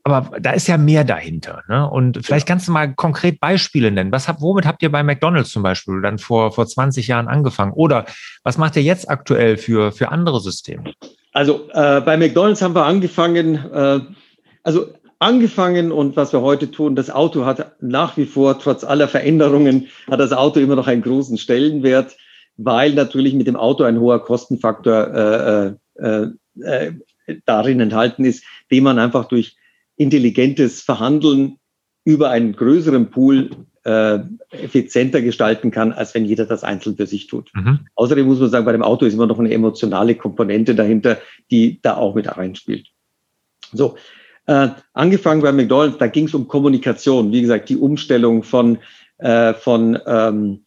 aber 0.02 0.40
da 0.40 0.52
ist 0.52 0.66
ja 0.66 0.78
mehr 0.78 1.04
dahinter. 1.04 1.62
Ne? 1.68 1.88
Und 1.88 2.24
vielleicht 2.24 2.48
kannst 2.48 2.66
du 2.68 2.72
mal 2.72 2.94
konkret 2.94 3.38
Beispiele 3.38 3.90
nennen. 3.90 4.12
Was 4.12 4.28
habt, 4.28 4.40
womit 4.40 4.64
habt 4.66 4.82
ihr 4.82 4.90
bei 4.90 5.02
McDonalds 5.02 5.50
zum 5.50 5.62
Beispiel 5.62 6.00
dann 6.00 6.18
vor, 6.18 6.52
vor 6.52 6.66
20 6.66 7.06
Jahren 7.06 7.28
angefangen? 7.28 7.72
Oder 7.72 8.06
was 8.42 8.56
macht 8.56 8.76
ihr 8.76 8.82
jetzt 8.82 9.10
aktuell 9.10 9.58
für, 9.58 9.92
für 9.92 10.10
andere 10.10 10.40
Systeme? 10.40 10.94
Also 11.32 11.68
äh, 11.72 12.00
bei 12.00 12.16
McDonalds 12.16 12.62
haben 12.62 12.74
wir 12.74 12.86
angefangen, 12.86 13.56
äh, 13.72 14.00
also 14.62 14.92
angefangen 15.20 15.92
und 15.92 16.16
was 16.16 16.32
wir 16.32 16.40
heute 16.40 16.70
tun, 16.70 16.96
das 16.96 17.10
Auto 17.10 17.44
hat 17.44 17.80
nach 17.80 18.16
wie 18.16 18.24
vor, 18.26 18.58
trotz 18.58 18.82
aller 18.82 19.06
Veränderungen, 19.06 19.88
hat 20.10 20.18
das 20.18 20.32
Auto 20.32 20.58
immer 20.58 20.74
noch 20.76 20.88
einen 20.88 21.02
großen 21.02 21.38
Stellenwert, 21.38 22.16
weil 22.56 22.94
natürlich 22.94 23.34
mit 23.34 23.46
dem 23.46 23.56
Auto 23.56 23.84
ein 23.84 24.00
hoher 24.00 24.24
Kostenfaktor 24.24 25.76
äh, 25.98 26.02
äh, 26.02 26.28
äh, 26.62 26.92
darin 27.44 27.80
enthalten 27.80 28.24
ist, 28.24 28.44
den 28.70 28.82
man 28.82 28.98
einfach 28.98 29.26
durch 29.26 29.56
intelligentes 29.96 30.80
Verhandeln 30.80 31.58
über 32.04 32.30
einen 32.30 32.56
größeren 32.56 33.10
Pool 33.10 33.50
äh, 33.84 34.20
effizienter 34.50 35.20
gestalten 35.20 35.70
kann, 35.70 35.92
als 35.92 36.14
wenn 36.14 36.24
jeder 36.24 36.46
das 36.46 36.64
einzeln 36.64 36.96
für 36.96 37.06
sich 37.06 37.26
tut. 37.26 37.50
Mhm. 37.54 37.80
Außerdem 37.94 38.26
muss 38.26 38.40
man 38.40 38.50
sagen, 38.50 38.64
bei 38.64 38.72
dem 38.72 38.82
Auto 38.82 39.04
ist 39.04 39.14
immer 39.14 39.26
noch 39.26 39.38
eine 39.38 39.52
emotionale 39.52 40.14
Komponente 40.14 40.74
dahinter, 40.74 41.18
die 41.50 41.78
da 41.82 41.96
auch 41.96 42.14
mit 42.14 42.26
reinspielt. 42.34 42.88
So, 43.72 43.96
äh, 44.50 44.70
angefangen 44.94 45.42
bei 45.42 45.52
McDonald's, 45.52 45.98
da 45.98 46.08
ging 46.08 46.26
es 46.26 46.34
um 46.34 46.48
Kommunikation. 46.48 47.30
Wie 47.30 47.40
gesagt, 47.40 47.68
die 47.68 47.76
Umstellung 47.76 48.42
von, 48.42 48.78
äh, 49.18 49.54
von 49.54 49.96
ähm, 50.06 50.64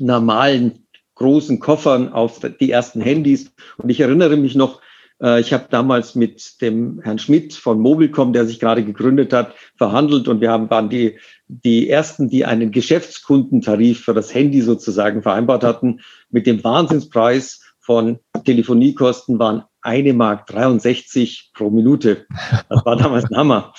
normalen 0.00 0.86
großen 1.14 1.60
Koffern 1.60 2.12
auf 2.12 2.40
die 2.58 2.72
ersten 2.72 3.00
Handys. 3.00 3.52
Und 3.76 3.90
ich 3.90 4.00
erinnere 4.00 4.36
mich 4.36 4.56
noch, 4.56 4.80
äh, 5.22 5.40
ich 5.40 5.52
habe 5.52 5.66
damals 5.70 6.16
mit 6.16 6.60
dem 6.62 7.00
Herrn 7.00 7.20
Schmidt 7.20 7.54
von 7.54 7.78
Mobilcom, 7.78 8.32
der 8.32 8.44
sich 8.44 8.58
gerade 8.58 8.84
gegründet 8.84 9.32
hat, 9.32 9.54
verhandelt 9.76 10.26
und 10.26 10.40
wir 10.40 10.50
haben, 10.50 10.68
waren 10.68 10.90
die, 10.90 11.16
die 11.46 11.88
ersten, 11.88 12.28
die 12.28 12.44
einen 12.44 12.72
Geschäftskundentarif 12.72 14.00
für 14.00 14.14
das 14.14 14.34
Handy 14.34 14.62
sozusagen 14.62 15.22
vereinbart 15.22 15.62
hatten. 15.62 16.00
Mit 16.30 16.48
dem 16.48 16.64
Wahnsinnspreis 16.64 17.60
von 17.78 18.18
Telefoniekosten 18.44 19.38
waren 19.38 19.62
eine 19.82 20.12
Mark 20.12 20.46
63 20.46 21.50
pro 21.54 21.70
Minute. 21.70 22.26
Das 22.68 22.84
war 22.84 22.96
damals 22.96 23.24
ein 23.24 23.36
Hammer. 23.36 23.72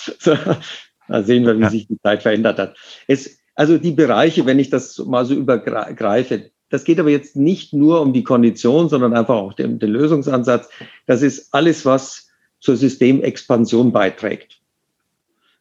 Da 1.07 1.23
sehen 1.23 1.45
wir, 1.45 1.59
wie 1.59 1.67
sich 1.67 1.87
die 1.87 1.99
Zeit 2.01 2.21
verändert 2.21 2.57
hat. 2.57 2.77
Es, 3.07 3.39
also 3.55 3.77
die 3.77 3.91
Bereiche, 3.91 4.45
wenn 4.45 4.59
ich 4.59 4.69
das 4.69 4.97
mal 4.99 5.25
so 5.25 5.33
übergreife, 5.33 6.51
das 6.69 6.85
geht 6.85 6.99
aber 6.99 7.09
jetzt 7.09 7.35
nicht 7.35 7.73
nur 7.73 8.01
um 8.01 8.13
die 8.13 8.23
Kondition, 8.23 8.87
sondern 8.87 9.13
einfach 9.13 9.35
auch 9.35 9.53
den, 9.53 9.77
den 9.77 9.91
Lösungsansatz. 9.91 10.69
Das 11.05 11.21
ist 11.21 11.53
alles, 11.53 11.85
was 11.85 12.29
zur 12.59 12.77
Systemexpansion 12.77 13.91
beiträgt. 13.91 14.61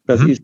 Das 0.06 0.20
mhm. 0.20 0.30
ist 0.30 0.42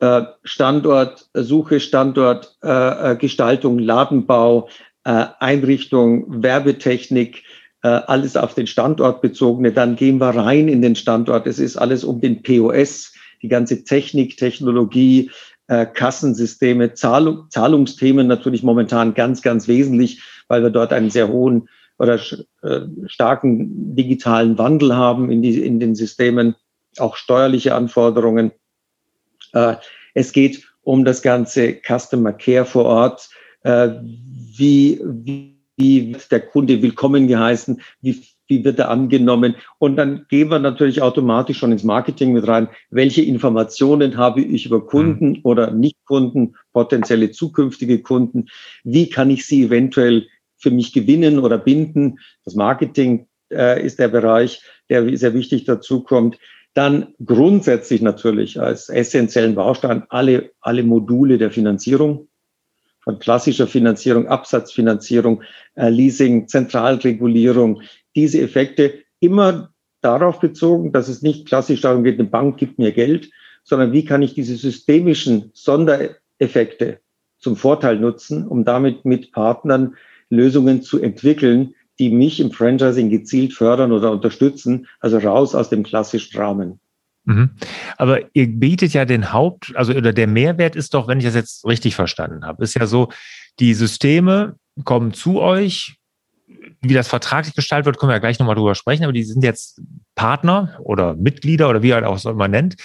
äh, 0.00 0.22
Standort, 0.42 1.30
Suche, 1.34 1.78
Standort, 1.78 2.56
äh, 2.64 3.12
äh 3.12 3.16
Gestaltung, 3.16 3.78
Ladenbau, 3.78 4.68
äh, 5.04 5.26
Einrichtung, 5.38 6.42
Werbetechnik, 6.42 7.44
alles 7.88 8.36
auf 8.36 8.54
den 8.54 8.66
Standort 8.66 9.22
bezogene. 9.22 9.72
Dann 9.72 9.96
gehen 9.96 10.18
wir 10.18 10.30
rein 10.30 10.68
in 10.68 10.82
den 10.82 10.94
Standort. 10.94 11.46
Es 11.46 11.58
ist 11.58 11.76
alles 11.76 12.04
um 12.04 12.20
den 12.20 12.42
POS, 12.42 13.12
die 13.42 13.48
ganze 13.48 13.82
Technik, 13.84 14.36
Technologie, 14.36 15.30
äh, 15.68 15.86
Kassensysteme, 15.86 16.94
Zahlung, 16.94 17.46
Zahlungsthemen 17.48 18.26
natürlich 18.26 18.62
momentan 18.62 19.14
ganz, 19.14 19.42
ganz 19.42 19.68
wesentlich, 19.68 20.20
weil 20.48 20.62
wir 20.62 20.70
dort 20.70 20.92
einen 20.92 21.10
sehr 21.10 21.28
hohen 21.28 21.68
oder 21.98 22.20
äh, 22.62 22.80
starken 23.06 23.94
digitalen 23.94 24.58
Wandel 24.58 24.94
haben 24.94 25.30
in, 25.30 25.40
die, 25.40 25.62
in 25.62 25.80
den 25.80 25.94
Systemen, 25.94 26.56
auch 26.98 27.16
steuerliche 27.16 27.74
Anforderungen. 27.74 28.50
Äh, 29.52 29.76
es 30.14 30.32
geht 30.32 30.66
um 30.82 31.04
das 31.04 31.22
ganze 31.22 31.74
Customer 31.74 32.32
Care 32.32 32.64
vor 32.64 32.84
Ort. 32.84 33.30
Äh, 33.62 33.90
wie, 34.02 35.00
wie, 35.04 35.61
wie 35.76 36.12
wird 36.12 36.30
der 36.30 36.40
Kunde 36.40 36.82
willkommen 36.82 37.28
geheißen? 37.28 37.80
Wie 38.00 38.22
wie 38.52 38.64
wird 38.64 38.78
er 38.78 38.90
angenommen? 38.90 39.54
Und 39.78 39.96
dann 39.96 40.26
gehen 40.28 40.50
wir 40.50 40.58
natürlich 40.58 41.00
automatisch 41.00 41.58
schon 41.58 41.72
ins 41.72 41.84
Marketing 41.84 42.32
mit 42.32 42.46
rein. 42.46 42.68
Welche 42.90 43.22
Informationen 43.22 44.18
habe 44.18 44.42
ich 44.42 44.66
über 44.66 44.84
Kunden 44.84 45.30
mhm. 45.30 45.40
oder 45.44 45.70
Nicht-Kunden, 45.70 46.56
potenzielle 46.72 47.30
zukünftige 47.30 48.02
Kunden? 48.02 48.48
Wie 48.84 49.08
kann 49.08 49.30
ich 49.30 49.46
sie 49.46 49.64
eventuell 49.64 50.26
für 50.58 50.70
mich 50.70 50.92
gewinnen 50.92 51.38
oder 51.38 51.56
binden? 51.56 52.18
Das 52.44 52.54
Marketing 52.54 53.26
äh, 53.50 53.84
ist 53.84 53.98
der 53.98 54.08
Bereich, 54.08 54.62
der 54.90 55.16
sehr 55.16 55.32
wichtig 55.32 55.64
dazu 55.64 56.02
kommt. 56.02 56.38
Dann 56.74 57.14
grundsätzlich 57.24 58.02
natürlich 58.02 58.60
als 58.60 58.90
essentiellen 58.90 59.54
Baustein 59.54 60.04
alle, 60.10 60.50
alle 60.60 60.82
Module 60.82 61.38
der 61.38 61.50
Finanzierung 61.50 62.28
von 63.02 63.18
klassischer 63.18 63.66
Finanzierung, 63.66 64.28
Absatzfinanzierung, 64.28 65.42
äh, 65.74 65.88
Leasing, 65.88 66.48
Zentralregulierung, 66.48 67.82
diese 68.14 68.40
Effekte 68.40 68.94
immer 69.20 69.72
darauf 70.00 70.40
bezogen, 70.40 70.92
dass 70.92 71.08
es 71.08 71.22
nicht 71.22 71.46
klassisch 71.46 71.80
darum 71.80 72.04
geht, 72.04 72.18
eine 72.18 72.28
Bank 72.28 72.58
gibt 72.58 72.78
mir 72.78 72.92
Geld, 72.92 73.30
sondern 73.64 73.92
wie 73.92 74.04
kann 74.04 74.22
ich 74.22 74.34
diese 74.34 74.56
systemischen 74.56 75.50
Sondereffekte 75.54 77.00
zum 77.38 77.56
Vorteil 77.56 77.98
nutzen, 77.98 78.46
um 78.46 78.64
damit 78.64 79.04
mit 79.04 79.32
Partnern 79.32 79.96
Lösungen 80.30 80.82
zu 80.82 81.00
entwickeln, 81.00 81.74
die 81.98 82.10
mich 82.10 82.40
im 82.40 82.50
Franchising 82.50 83.10
gezielt 83.10 83.52
fördern 83.52 83.92
oder 83.92 84.10
unterstützen, 84.10 84.86
also 85.00 85.18
raus 85.18 85.54
aus 85.54 85.68
dem 85.68 85.82
klassischen 85.82 86.36
Rahmen. 86.36 86.80
Mhm. 87.24 87.50
Aber 87.96 88.20
ihr 88.34 88.48
bietet 88.48 88.92
ja 88.92 89.04
den 89.04 89.32
Haupt, 89.32 89.72
also 89.76 89.92
oder 89.92 90.12
der 90.12 90.26
Mehrwert 90.26 90.74
ist 90.74 90.94
doch, 90.94 91.06
wenn 91.08 91.18
ich 91.18 91.24
das 91.24 91.34
jetzt 91.34 91.64
richtig 91.64 91.94
verstanden 91.94 92.44
habe, 92.44 92.62
ist 92.64 92.74
ja 92.74 92.86
so, 92.86 93.10
die 93.60 93.74
Systeme 93.74 94.56
kommen 94.84 95.12
zu 95.12 95.40
euch, 95.40 95.96
wie 96.80 96.94
das 96.94 97.08
vertraglich 97.08 97.54
gestaltet 97.54 97.86
wird, 97.86 97.98
können 97.98 98.10
wir 98.10 98.14
ja 98.14 98.20
gleich 98.20 98.38
nochmal 98.38 98.56
drüber 98.56 98.74
sprechen, 98.74 99.04
aber 99.04 99.12
die 99.12 99.24
sind 99.24 99.44
jetzt 99.44 99.80
Partner 100.14 100.76
oder 100.80 101.14
Mitglieder 101.14 101.68
oder 101.68 101.82
wie 101.82 101.94
halt 101.94 102.04
auch 102.04 102.24
immer 102.24 102.48
nennt. 102.48 102.76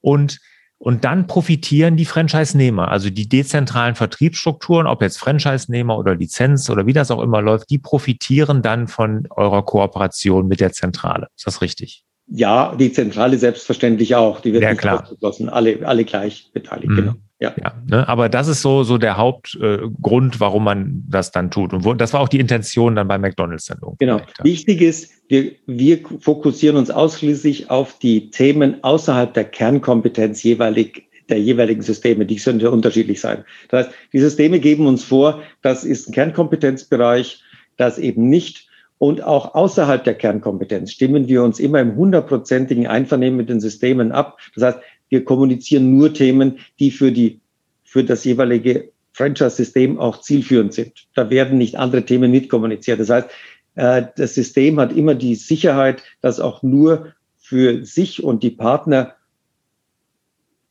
Und, 0.00 0.40
und 0.78 1.04
dann 1.04 1.26
profitieren 1.26 1.96
die 1.96 2.06
Franchise-Nehmer, 2.06 2.88
also 2.88 3.10
die 3.10 3.28
dezentralen 3.28 3.94
Vertriebsstrukturen, 3.94 4.86
ob 4.86 5.02
jetzt 5.02 5.18
Franchise-Nehmer 5.18 5.98
oder 5.98 6.14
Lizenz 6.14 6.70
oder 6.70 6.86
wie 6.86 6.92
das 6.94 7.10
auch 7.10 7.20
immer 7.20 7.42
läuft, 7.42 7.70
die 7.70 7.78
profitieren 7.78 8.62
dann 8.62 8.88
von 8.88 9.26
eurer 9.30 9.64
Kooperation 9.64 10.48
mit 10.48 10.60
der 10.60 10.72
Zentrale. 10.72 11.28
Ist 11.36 11.46
das 11.46 11.60
richtig? 11.60 12.04
Ja, 12.34 12.74
die 12.74 12.92
Zentrale 12.92 13.36
selbstverständlich 13.38 14.14
auch. 14.14 14.40
Die 14.40 14.52
wird 14.52 14.62
ja, 14.62 14.72
nicht 14.72 14.86
ausgeschlossen. 14.86 15.48
Alle, 15.48 15.86
alle 15.86 16.04
gleich 16.04 16.50
beteiligt, 16.52 16.90
mhm. 16.90 16.96
genau. 16.96 17.12
Ja, 17.40 17.54
ja 17.60 17.74
ne? 17.86 18.08
aber 18.08 18.28
das 18.28 18.48
ist 18.48 18.62
so, 18.62 18.84
so 18.84 18.98
der 18.98 19.16
Hauptgrund, 19.16 20.36
äh, 20.36 20.40
warum 20.40 20.64
man 20.64 21.04
das 21.08 21.32
dann 21.32 21.50
tut. 21.50 21.74
Und 21.74 21.84
wo, 21.84 21.92
das 21.92 22.12
war 22.12 22.20
auch 22.20 22.28
die 22.28 22.38
Intention 22.40 22.96
dann 22.96 23.08
bei 23.08 23.18
McDonalds 23.18 23.66
dann 23.66 23.80
Genau. 23.98 24.20
Wichtig 24.42 24.80
ist, 24.80 25.12
wir, 25.28 25.52
wir 25.66 25.98
fokussieren 26.20 26.76
uns 26.76 26.90
ausschließlich 26.90 27.68
auf 27.68 27.98
die 27.98 28.30
Themen 28.30 28.82
außerhalb 28.82 29.34
der 29.34 29.44
Kernkompetenz 29.44 30.42
jeweilig 30.42 31.08
der 31.28 31.40
jeweiligen 31.40 31.82
Systeme. 31.82 32.26
Die 32.26 32.36
können 32.36 32.60
ja 32.60 32.68
unterschiedlich 32.68 33.20
sein. 33.20 33.44
Das 33.68 33.86
heißt, 33.86 33.96
die 34.12 34.20
Systeme 34.20 34.60
geben 34.60 34.86
uns 34.86 35.04
vor, 35.04 35.42
das 35.62 35.84
ist 35.84 36.08
ein 36.08 36.12
Kernkompetenzbereich, 36.12 37.42
das 37.76 37.98
eben 37.98 38.28
nicht 38.28 38.68
und 39.02 39.24
auch 39.24 39.56
außerhalb 39.56 40.04
der 40.04 40.14
Kernkompetenz 40.14 40.92
stimmen 40.92 41.26
wir 41.26 41.42
uns 41.42 41.58
immer 41.58 41.80
im 41.80 41.96
hundertprozentigen 41.96 42.86
Einvernehmen 42.86 43.36
mit 43.36 43.48
den 43.48 43.58
Systemen 43.58 44.12
ab. 44.12 44.38
Das 44.54 44.62
heißt, 44.62 44.78
wir 45.08 45.24
kommunizieren 45.24 45.98
nur 45.98 46.14
Themen, 46.14 46.60
die 46.78 46.92
für 46.92 47.10
die, 47.10 47.40
für 47.82 48.04
das 48.04 48.22
jeweilige 48.22 48.92
Franchise-System 49.12 49.98
auch 49.98 50.20
zielführend 50.20 50.72
sind. 50.72 51.08
Da 51.16 51.30
werden 51.30 51.58
nicht 51.58 51.74
andere 51.80 52.04
Themen 52.04 52.30
mitkommuniziert. 52.30 53.00
Das 53.00 53.10
heißt, 53.10 53.28
äh, 53.74 54.04
das 54.14 54.36
System 54.36 54.78
hat 54.78 54.92
immer 54.96 55.16
die 55.16 55.34
Sicherheit, 55.34 56.04
dass 56.20 56.38
auch 56.38 56.62
nur 56.62 57.12
für 57.38 57.84
sich 57.84 58.22
und 58.22 58.44
die 58.44 58.50
Partner 58.50 59.16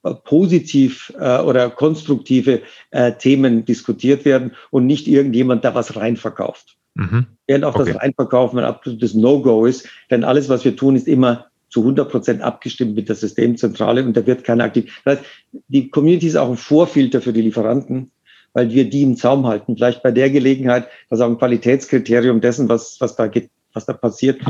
äh, 0.03 0.13
positiv 0.13 1.11
äh, 1.19 1.39
oder 1.39 1.69
konstruktive 1.69 2.61
Themen 3.19 3.65
diskutiert 3.65 4.23
werden 4.23 4.55
und 4.69 4.85
nicht 4.85 5.09
irgendjemand 5.09 5.65
da 5.65 5.75
was 5.75 5.97
reinverkauft. 5.97 6.77
Mhm. 6.95 7.25
Während 7.47 7.65
auch 7.65 7.75
okay. 7.75 7.93
das 7.93 8.01
Reinverkaufen 8.01 8.59
ein 8.59 8.65
absolutes 8.65 9.13
No-Go 9.13 9.65
ist, 9.65 9.87
denn 10.09 10.23
alles, 10.23 10.49
was 10.49 10.65
wir 10.65 10.75
tun, 10.75 10.95
ist 10.95 11.07
immer 11.07 11.47
zu 11.69 11.81
100 11.81 12.09
Prozent 12.09 12.41
abgestimmt 12.41 12.95
mit 12.95 13.07
der 13.07 13.15
Systemzentrale 13.15 14.03
und 14.03 14.15
da 14.15 14.25
wird 14.25 14.43
keiner 14.43 14.65
aktiv. 14.65 15.01
Das 15.05 15.17
heißt, 15.17 15.29
die 15.69 15.89
Community 15.89 16.27
ist 16.27 16.35
auch 16.35 16.49
ein 16.49 16.57
Vorfilter 16.57 17.21
für 17.21 17.31
die 17.31 17.41
Lieferanten, 17.41 18.11
weil 18.53 18.71
wir 18.71 18.89
die 18.89 19.03
im 19.03 19.15
Zaum 19.15 19.47
halten. 19.47 19.75
Vielleicht 19.75 20.03
bei 20.03 20.11
der 20.11 20.29
Gelegenheit, 20.29 20.87
dass 21.09 21.21
auch 21.21 21.29
ein 21.29 21.37
Qualitätskriterium 21.37 22.41
dessen, 22.41 22.67
was, 22.67 22.99
was 22.99 23.15
da 23.15 23.27
geht, 23.27 23.49
was 23.73 23.85
da 23.85 23.93
passiert, 23.93 24.41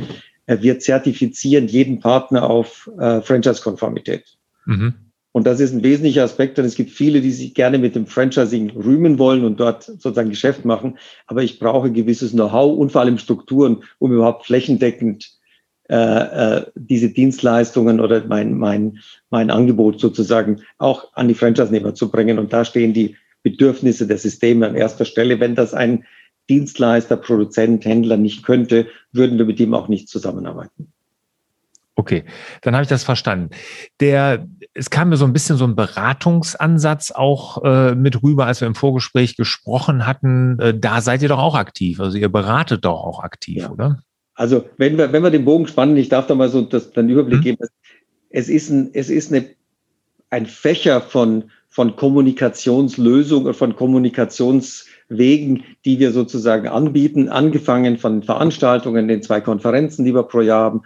wir 0.48 0.80
zertifizieren 0.80 1.68
jeden 1.68 2.00
Partner 2.00 2.50
auf 2.50 2.90
äh, 3.00 3.22
Franchise-Konformität. 3.22 4.26
Mhm. 4.66 4.96
Und 5.34 5.48
das 5.48 5.60
ist 5.62 5.74
ein 5.74 5.84
wesentlicher 5.84 6.24
Aspekt, 6.24 6.58
denn 6.58 6.66
es 6.66 6.76
gibt 6.76 6.92
viele, 6.92 7.22
die 7.22 7.32
sich 7.32 7.54
gerne 7.54 7.78
mit 7.78 7.96
dem 7.96 8.06
Franchising 8.06 8.72
rühmen 8.72 9.18
wollen 9.18 9.46
und 9.46 9.60
dort 9.60 9.84
sozusagen 9.84 10.30
Geschäft 10.30 10.66
machen. 10.66 10.98
Aber 11.26 11.42
ich 11.42 11.58
brauche 11.58 11.92
gewisses 11.92 12.32
Know-how 12.32 12.78
und 12.78 12.92
vor 12.92 13.02
allem 13.02 13.18
Strukturen, 13.18 13.84
um 14.00 14.12
überhaupt 14.12 14.46
flächendeckend 14.46 15.32
äh, 15.90 15.96
äh, 16.58 16.66
diese 16.76 17.10
Dienstleistungen 17.10 18.00
oder 18.00 18.26
mein, 18.26 18.58
mein, 18.58 19.00
mein 19.30 19.50
Angebot 19.52 20.00
sozusagen 20.00 20.62
auch 20.78 21.14
an 21.14 21.28
die 21.28 21.34
Franchise-Nehmer 21.34 21.96
zu 21.96 22.12
bringen. 22.12 22.38
Und 22.38 22.52
da 22.52 22.66
stehen 22.66 22.94
die 22.94 23.16
Bedürfnisse 23.44 24.08
der 24.08 24.18
Systeme 24.18 24.68
an 24.68 24.76
erster 24.76 25.06
Stelle. 25.06 25.40
Wenn 25.40 25.56
das 25.56 25.74
ein 25.74 26.06
Dienstleister, 26.50 27.18
Produzent, 27.18 27.86
Händler 27.86 28.18
nicht 28.18 28.44
könnte, 28.44 28.88
würden 29.12 29.38
wir 29.38 29.46
mit 29.46 29.60
ihm 29.60 29.74
auch 29.74 29.88
nicht 29.88 30.10
zusammenarbeiten. 30.10 30.92
Okay, 31.96 32.24
dann 32.62 32.74
habe 32.74 32.84
ich 32.84 32.90
das 32.90 33.04
verstanden. 33.04 33.50
Der, 34.00 34.48
es 34.74 34.90
kam 34.90 35.10
mir 35.10 35.18
so 35.18 35.26
ein 35.26 35.34
bisschen 35.34 35.58
so 35.58 35.66
ein 35.66 35.76
Beratungsansatz 35.76 37.12
auch 37.12 37.64
äh, 37.64 37.96
mit 37.96 38.24
rüber, 38.24 38.46
als 38.46 38.62
wir 38.62 38.68
im 38.68 38.76
Vorgespräch 38.76 39.36
gesprochen 39.36 40.08
hatten. 40.08 40.58
Äh, 40.60 40.80
da 40.80 41.02
seid 41.02 41.22
ihr 41.22 41.30
doch 41.30 41.40
auch 41.40 41.56
aktiv. 41.56 42.00
Also 42.00 42.18
ihr 42.18 42.30
beratet 42.30 42.86
doch 42.86 43.04
auch 43.04 43.22
aktiv, 43.22 43.64
ja. 43.64 43.70
oder? 43.70 44.04
Also 44.36 44.66
wenn 44.78 44.98
wir, 44.98 45.12
wenn 45.12 45.22
wir 45.22 45.32
den 45.32 45.46
Bogen 45.46 45.68
spannen, 45.68 45.98
ich 45.98 46.10
darf 46.10 46.28
da 46.28 46.36
mal 46.36 46.50
so 46.50 46.62
das, 46.62 46.92
den 46.92 47.10
Überblick 47.10 47.40
hm. 47.40 47.44
geben. 47.44 47.58
Es 48.30 48.48
ist 48.48 48.70
ein, 48.70 48.92
es 48.94 49.10
ist 49.10 49.34
eine, 49.34 49.46
ein 50.30 50.46
Fächer 50.46 51.02
von, 51.02 51.52
von 51.68 51.98
Kommunikationslösungen, 51.98 53.54
von 53.54 53.76
Kommunikationswegen, 53.76 55.66
die 55.84 56.00
wir 56.00 56.12
sozusagen 56.14 56.70
anbieten, 56.70 57.28
angefangen 57.28 57.98
von 57.98 58.24
Veranstaltungen, 58.24 59.10
den 59.10 59.22
zwei 59.22 59.42
Konferenzen, 59.42 60.06
die 60.06 60.16
wir 60.16 60.24
pro 60.24 60.40
Jahr 60.40 60.64
haben, 60.64 60.84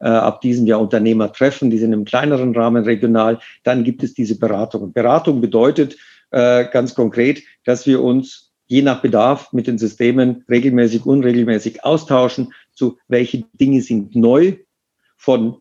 äh, 0.00 0.08
ab 0.08 0.40
diesem 0.40 0.66
Jahr 0.66 0.80
Unternehmer 0.80 1.32
treffen, 1.32 1.70
die 1.70 1.78
sind 1.78 1.92
im 1.92 2.04
kleineren 2.04 2.54
Rahmen 2.54 2.84
regional. 2.84 3.40
Dann 3.64 3.84
gibt 3.84 4.02
es 4.02 4.14
diese 4.14 4.38
Beratung. 4.38 4.92
Beratung 4.92 5.40
bedeutet 5.40 5.96
äh, 6.30 6.66
ganz 6.70 6.94
konkret, 6.94 7.42
dass 7.64 7.86
wir 7.86 8.02
uns 8.02 8.52
je 8.66 8.82
nach 8.82 9.00
Bedarf 9.00 9.52
mit 9.52 9.66
den 9.66 9.78
Systemen 9.78 10.44
regelmäßig, 10.48 11.06
unregelmäßig 11.06 11.84
austauschen, 11.84 12.52
zu 12.72 12.98
welche 13.08 13.44
Dinge 13.54 13.80
sind 13.80 14.14
neu 14.14 14.56
von, 15.16 15.56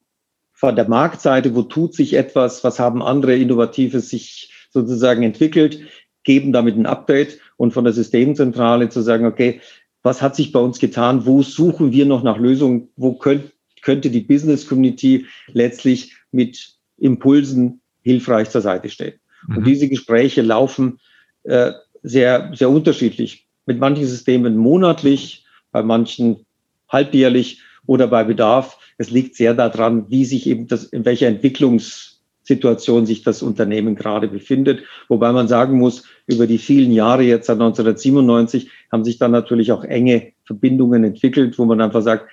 von 0.52 0.76
der 0.76 0.88
Marktseite, 0.90 1.56
wo 1.56 1.64
tut 1.64 1.96
sich 1.96 2.14
etwas, 2.14 2.64
was 2.64 2.80
haben 2.80 3.02
andere 3.02 3.36
Innovatives 3.36 4.10
sich 4.10 4.52
sozusagen 4.72 5.24
entwickelt, 5.24 5.80
geben 6.24 6.52
damit 6.52 6.76
ein 6.76 6.86
Update 6.86 7.40
und 7.56 7.72
von 7.72 7.86
der 7.86 7.94
Systemzentrale 7.94 8.90
zu 8.90 9.02
sagen, 9.02 9.26
okay, 9.26 9.62
was 10.04 10.22
hat 10.22 10.36
sich 10.36 10.52
bei 10.52 10.60
uns 10.60 10.80
getan, 10.80 11.26
wo 11.26 11.42
suchen 11.42 11.92
wir 11.94 12.06
noch 12.06 12.24
nach 12.24 12.38
Lösungen, 12.38 12.90
wo 12.98 13.14
könnt, 13.14 13.54
könnte 13.88 14.10
die 14.10 14.20
Business 14.20 14.68
Community 14.68 15.28
letztlich 15.54 16.14
mit 16.34 16.74
Impulsen 16.98 17.80
hilfreich 18.02 18.50
zur 18.50 18.60
Seite 18.60 18.90
stehen. 18.90 19.14
Mhm. 19.48 19.58
Und 19.58 19.68
diese 19.68 19.88
Gespräche 19.88 20.42
laufen 20.42 21.00
äh, 21.44 21.72
sehr, 22.04 22.52
sehr 22.54 22.70
unterschiedlich. 22.70 23.48
Mit 23.66 23.80
manchen 23.80 24.06
Systemen 24.06 24.58
monatlich, 24.58 25.46
bei 25.72 25.84
manchen 25.84 26.46
halbjährlich 26.90 27.62
oder 27.86 28.08
bei 28.08 28.26
Bedarf. 28.26 28.78
Es 28.98 29.10
liegt 29.10 29.36
sehr 29.36 29.54
daran, 29.54 30.10
wie 30.10 30.26
sich 30.26 30.48
eben 30.48 30.68
das, 30.68 30.84
in 30.84 31.06
welcher 31.06 31.28
Entwicklungssituation 31.28 33.06
sich 33.06 33.24
das 33.24 33.42
Unternehmen 33.42 33.96
gerade 33.96 34.28
befindet. 34.28 34.84
Wobei 35.08 35.32
man 35.32 35.48
sagen 35.48 35.78
muss, 35.78 36.04
über 36.26 36.46
die 36.46 36.58
vielen 36.58 36.92
Jahre 36.92 37.24
jetzt 37.24 37.48
seit 37.48 37.62
1997 37.62 38.70
haben 38.92 39.06
sich 39.06 39.18
dann 39.18 39.32
natürlich 39.32 39.72
auch 39.72 39.86
enge 39.86 40.34
Verbindungen 40.44 41.06
entwickelt, 41.06 41.58
wo 41.58 41.64
man 41.64 41.80
einfach 41.80 42.02
sagt, 42.02 42.28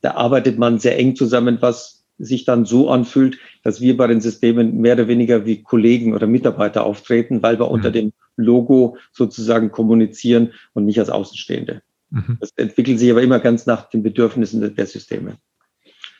da 0.00 0.12
arbeitet 0.12 0.58
man 0.58 0.78
sehr 0.78 0.98
eng 0.98 1.16
zusammen, 1.16 1.58
was 1.60 2.04
sich 2.18 2.44
dann 2.44 2.64
so 2.64 2.90
anfühlt, 2.90 3.38
dass 3.62 3.80
wir 3.80 3.96
bei 3.96 4.06
den 4.06 4.20
Systemen 4.20 4.78
mehr 4.78 4.94
oder 4.94 5.08
weniger 5.08 5.46
wie 5.46 5.62
Kollegen 5.62 6.14
oder 6.14 6.26
Mitarbeiter 6.26 6.84
auftreten, 6.84 7.42
weil 7.42 7.58
wir 7.58 7.66
mhm. 7.66 7.72
unter 7.72 7.90
dem 7.90 8.12
Logo 8.36 8.96
sozusagen 9.12 9.70
kommunizieren 9.70 10.52
und 10.74 10.84
nicht 10.84 10.98
als 10.98 11.10
Außenstehende. 11.10 11.82
Mhm. 12.10 12.38
Das 12.40 12.50
entwickelt 12.56 12.98
sich 12.98 13.10
aber 13.10 13.22
immer 13.22 13.38
ganz 13.38 13.66
nach 13.66 13.88
den 13.88 14.02
Bedürfnissen 14.02 14.74
der 14.74 14.86
Systeme. 14.86 15.36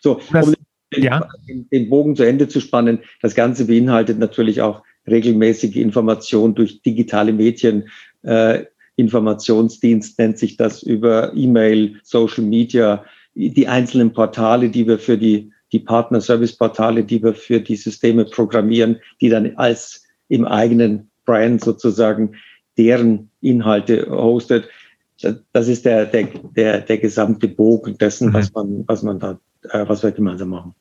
So, 0.00 0.20
um 0.32 0.54
den, 0.94 1.02
ja. 1.02 1.28
den 1.46 1.90
Bogen 1.90 2.16
zu 2.16 2.22
Ende 2.22 2.48
zu 2.48 2.60
spannen, 2.60 3.00
das 3.20 3.34
Ganze 3.34 3.66
beinhaltet 3.66 4.18
natürlich 4.18 4.62
auch 4.62 4.82
regelmäßige 5.06 5.76
Information 5.76 6.54
durch 6.54 6.82
digitale 6.82 7.32
Medien. 7.32 7.88
Äh, 8.22 8.64
Informationsdienst 8.96 10.18
nennt 10.18 10.38
sich 10.38 10.56
das 10.56 10.82
über 10.82 11.32
E-Mail, 11.34 12.00
Social 12.02 12.44
Media, 12.44 13.04
die 13.38 13.68
einzelnen 13.68 14.12
Portale, 14.12 14.68
die 14.68 14.86
wir 14.86 14.98
für 14.98 15.16
die, 15.16 15.52
die 15.72 15.78
Partner-Service-Portale, 15.78 17.04
die 17.04 17.22
wir 17.22 17.34
für 17.34 17.60
die 17.60 17.76
Systeme 17.76 18.24
programmieren, 18.24 18.96
die 19.20 19.28
dann 19.28 19.56
als 19.56 20.04
im 20.28 20.44
eigenen 20.44 21.10
Brand 21.24 21.62
sozusagen 21.62 22.34
deren 22.76 23.30
Inhalte 23.40 24.08
hostet. 24.10 24.68
Das 25.52 25.68
ist 25.68 25.84
der, 25.84 26.06
der, 26.06 26.28
der, 26.56 26.80
der 26.80 26.98
gesamte 26.98 27.48
Bogen 27.48 27.96
dessen, 27.98 28.30
mhm. 28.30 28.34
was 28.34 28.52
man, 28.52 28.84
was 28.86 29.02
man 29.02 29.18
da, 29.18 29.38
äh, 29.70 29.88
was 29.88 30.02
wir 30.02 30.10
gemeinsam 30.10 30.48
machen. 30.50 30.74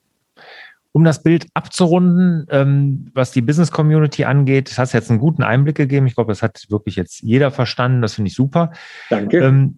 Um 0.93 1.03
das 1.03 1.21
Bild 1.21 1.45
abzurunden, 1.53 2.47
ähm, 2.49 3.11
was 3.13 3.31
die 3.31 3.41
Business 3.41 3.71
Community 3.71 4.25
angeht, 4.25 4.69
das 4.71 4.79
hast 4.79 4.93
jetzt 4.93 5.11
einen 5.11 5.19
guten 5.19 5.43
Einblick 5.43 5.75
gegeben. 5.75 6.07
Ich 6.07 6.15
glaube, 6.15 6.31
das 6.31 6.41
hat 6.41 6.65
wirklich 6.69 6.95
jetzt 6.95 7.21
jeder 7.21 7.51
verstanden. 7.51 8.01
Das 8.01 8.15
finde 8.15 8.29
ich 8.29 8.35
super. 8.35 8.71
Danke. 9.11 9.73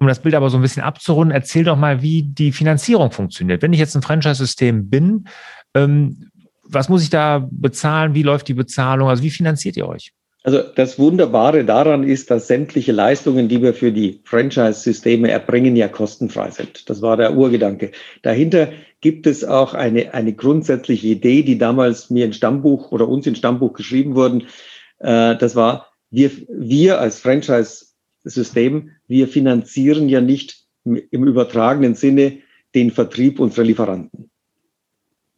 Um 0.00 0.08
das 0.08 0.20
Bild 0.20 0.34
aber 0.34 0.48
so 0.48 0.56
ein 0.56 0.62
bisschen 0.62 0.82
abzurunden, 0.82 1.34
erzähl 1.34 1.64
doch 1.64 1.76
mal, 1.76 2.00
wie 2.00 2.22
die 2.22 2.52
Finanzierung 2.52 3.10
funktioniert. 3.10 3.60
Wenn 3.60 3.74
ich 3.74 3.78
jetzt 3.78 3.94
ein 3.94 4.02
Franchise-System 4.02 4.88
bin, 4.88 5.26
ähm, 5.74 6.30
was 6.62 6.88
muss 6.88 7.02
ich 7.02 7.10
da 7.10 7.46
bezahlen? 7.50 8.14
Wie 8.14 8.22
läuft 8.22 8.48
die 8.48 8.54
Bezahlung? 8.54 9.10
Also 9.10 9.22
wie 9.22 9.30
finanziert 9.30 9.76
ihr 9.76 9.86
euch? 9.86 10.12
Also 10.42 10.62
das 10.74 10.98
Wunderbare 10.98 11.66
daran 11.66 12.02
ist, 12.02 12.30
dass 12.30 12.46
sämtliche 12.46 12.92
Leistungen, 12.92 13.48
die 13.48 13.60
wir 13.60 13.74
für 13.74 13.92
die 13.92 14.22
Franchise-Systeme 14.24 15.30
erbringen, 15.30 15.76
ja 15.76 15.86
kostenfrei 15.86 16.50
sind. 16.50 16.88
Das 16.88 17.02
war 17.02 17.18
der 17.18 17.36
Urgedanke. 17.36 17.90
Dahinter 18.22 18.70
gibt 19.02 19.26
es 19.26 19.44
auch 19.44 19.74
eine, 19.74 20.14
eine 20.14 20.32
grundsätzliche 20.32 21.08
Idee, 21.08 21.42
die 21.42 21.58
damals 21.58 22.08
mir 22.08 22.24
in 22.24 22.32
Stammbuch 22.32 22.90
oder 22.90 23.06
uns 23.06 23.26
in 23.26 23.36
Stammbuch 23.36 23.74
geschrieben 23.74 24.14
wurden. 24.14 24.44
Äh, 24.98 25.36
das 25.36 25.56
war, 25.56 25.88
wir, 26.10 26.30
wir 26.48 27.00
als 27.00 27.20
Franchise 27.20 27.90
System. 28.24 28.90
Wir 29.10 29.26
finanzieren 29.26 30.08
ja 30.08 30.20
nicht 30.20 30.66
im 30.84 31.26
übertragenen 31.26 31.96
Sinne 31.96 32.38
den 32.76 32.92
Vertrieb 32.92 33.40
unserer 33.40 33.64
Lieferanten. 33.64 34.30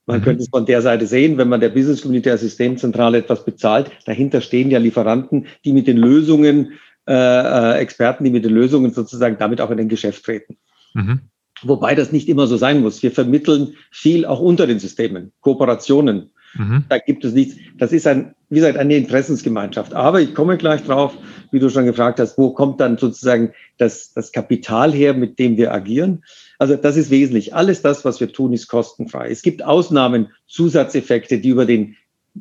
Man 0.04 0.20
mhm. 0.20 0.24
könnte 0.24 0.42
es 0.42 0.50
von 0.50 0.66
der 0.66 0.82
Seite 0.82 1.06
sehen, 1.06 1.38
wenn 1.38 1.48
man 1.48 1.60
der 1.60 1.70
Business 1.70 2.02
Community 2.02 2.28
der 2.28 2.36
Systemzentrale 2.36 3.16
etwas 3.16 3.46
bezahlt, 3.46 3.90
dahinter 4.04 4.42
stehen 4.42 4.70
ja 4.70 4.78
Lieferanten, 4.78 5.46
die 5.64 5.72
mit 5.72 5.86
den 5.86 5.96
Lösungen, 5.96 6.72
äh, 7.08 7.14
äh, 7.14 7.78
Experten, 7.78 8.24
die 8.24 8.30
mit 8.30 8.44
den 8.44 8.52
Lösungen 8.52 8.92
sozusagen 8.92 9.38
damit 9.38 9.62
auch 9.62 9.70
in 9.70 9.78
den 9.78 9.88
Geschäft 9.88 10.22
treten. 10.22 10.58
Mhm. 10.92 11.20
Wobei 11.62 11.94
das 11.94 12.12
nicht 12.12 12.28
immer 12.28 12.46
so 12.46 12.58
sein 12.58 12.82
muss. 12.82 13.02
Wir 13.02 13.10
vermitteln 13.10 13.74
viel 13.90 14.26
auch 14.26 14.40
unter 14.40 14.66
den 14.66 14.80
Systemen, 14.80 15.32
Kooperationen. 15.40 16.32
Mhm. 16.52 16.84
Da 16.90 16.98
gibt 16.98 17.24
es 17.24 17.32
nichts. 17.32 17.56
Das 17.78 17.94
ist 17.94 18.06
ein, 18.06 18.34
wie 18.52 18.56
gesagt, 18.56 18.76
eine 18.76 18.98
Interessensgemeinschaft. 18.98 19.94
Aber 19.94 20.20
ich 20.20 20.34
komme 20.34 20.58
gleich 20.58 20.84
drauf, 20.84 21.16
wie 21.52 21.58
du 21.58 21.70
schon 21.70 21.86
gefragt 21.86 22.20
hast, 22.20 22.36
wo 22.36 22.50
kommt 22.50 22.82
dann 22.82 22.98
sozusagen 22.98 23.54
das, 23.78 24.12
das 24.12 24.30
Kapital 24.30 24.92
her, 24.92 25.14
mit 25.14 25.38
dem 25.38 25.56
wir 25.56 25.72
agieren? 25.72 26.22
Also 26.58 26.76
das 26.76 26.98
ist 26.98 27.10
wesentlich. 27.10 27.54
Alles 27.54 27.80
das, 27.80 28.04
was 28.04 28.20
wir 28.20 28.30
tun, 28.30 28.52
ist 28.52 28.68
kostenfrei. 28.68 29.30
Es 29.30 29.40
gibt 29.40 29.64
Ausnahmen, 29.64 30.32
Zusatzeffekte, 30.48 31.38
die 31.38 31.48
über 31.48 31.64
den, 31.64 31.96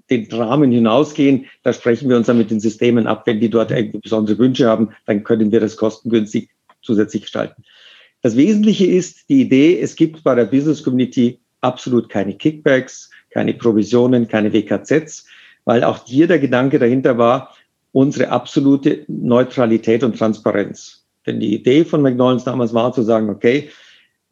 den 0.09 0.29
Rahmen 0.29 0.73
hinausgehen. 0.73 1.45
Da 1.63 1.71
sprechen 1.71 2.09
wir 2.09 2.17
uns 2.17 2.27
dann 2.27 2.37
mit 2.37 2.51
den 2.51 2.59
Systemen 2.59 3.07
ab. 3.07 3.23
Wenn 3.25 3.39
die 3.39 3.49
dort 3.49 3.71
irgendwie 3.71 3.99
besondere 3.99 4.37
Wünsche 4.37 4.67
haben, 4.67 4.89
dann 5.05 5.23
können 5.23 5.53
wir 5.53 5.61
das 5.61 5.77
kostengünstig 5.77 6.49
zusätzlich 6.81 7.21
gestalten. 7.21 7.63
Das 8.21 8.35
Wesentliche 8.35 8.85
ist 8.85 9.29
die 9.29 9.43
Idee, 9.43 9.79
es 9.79 9.95
gibt 9.95 10.25
bei 10.25 10.35
der 10.35 10.43
Business 10.43 10.83
Community 10.83 11.39
absolut 11.61 12.09
keine 12.09 12.35
Kickbacks, 12.35 13.09
keine 13.29 13.53
Provisionen, 13.53 14.27
keine 14.27 14.51
WKZs, 14.51 15.25
weil 15.65 15.83
auch 15.83 16.05
hier 16.05 16.27
der 16.27 16.39
Gedanke 16.39 16.79
dahinter 16.79 17.17
war, 17.17 17.55
unsere 17.91 18.29
absolute 18.29 19.03
Neutralität 19.07 20.03
und 20.03 20.17
Transparenz. 20.17 21.05
Denn 21.25 21.39
die 21.39 21.53
Idee 21.53 21.85
von 21.85 22.01
McDonald's 22.01 22.45
damals 22.45 22.73
war 22.73 22.93
zu 22.93 23.03
sagen, 23.03 23.29
okay, 23.29 23.69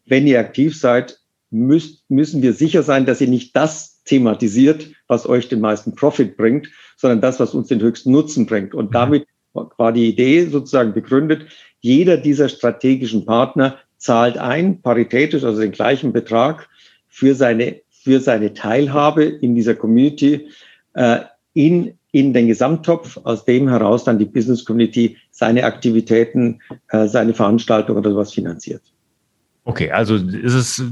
wenn 0.05 0.25
ihr 0.25 0.39
aktiv 0.39 0.77
seid, 0.77 1.19
müsst, 1.51 2.09
müssen 2.09 2.41
wir 2.41 2.53
sicher 2.53 2.83
sein, 2.83 3.05
dass 3.05 3.21
ihr 3.21 3.27
nicht 3.27 3.55
das 3.55 4.03
thematisiert, 4.05 4.87
was 5.07 5.27
euch 5.27 5.49
den 5.49 5.61
meisten 5.61 5.95
Profit 5.95 6.37
bringt, 6.37 6.67
sondern 6.97 7.21
das, 7.21 7.39
was 7.39 7.53
uns 7.53 7.67
den 7.67 7.81
höchsten 7.81 8.11
Nutzen 8.11 8.45
bringt. 8.45 8.73
Und 8.73 8.89
mhm. 8.89 8.93
damit 8.93 9.27
war 9.53 9.91
die 9.91 10.07
Idee 10.07 10.45
sozusagen 10.45 10.93
begründet, 10.93 11.45
jeder 11.79 12.17
dieser 12.17 12.49
strategischen 12.49 13.25
Partner 13.25 13.77
zahlt 13.97 14.37
ein, 14.37 14.81
paritätisch, 14.81 15.43
also 15.43 15.61
den 15.61 15.71
gleichen 15.71 16.13
Betrag 16.13 16.69
für 17.07 17.35
seine, 17.35 17.81
für 17.89 18.19
seine 18.19 18.53
Teilhabe 18.53 19.23
in 19.23 19.55
dieser 19.55 19.75
Community, 19.75 20.49
äh, 20.93 21.19
in, 21.53 21.93
in 22.11 22.33
den 22.33 22.47
Gesamttopf, 22.47 23.17
aus 23.23 23.45
dem 23.45 23.69
heraus 23.69 24.03
dann 24.03 24.19
die 24.19 24.25
Business 24.25 24.65
Community 24.65 25.17
seine 25.31 25.63
Aktivitäten, 25.63 26.59
äh, 26.89 27.07
seine 27.07 27.33
Veranstaltungen 27.33 27.99
oder 27.99 28.11
sowas 28.11 28.33
finanziert. 28.33 28.81
Okay, 29.65 29.91
also 29.91 30.15
ist 30.15 30.53
es. 30.53 30.75
So 30.77 30.85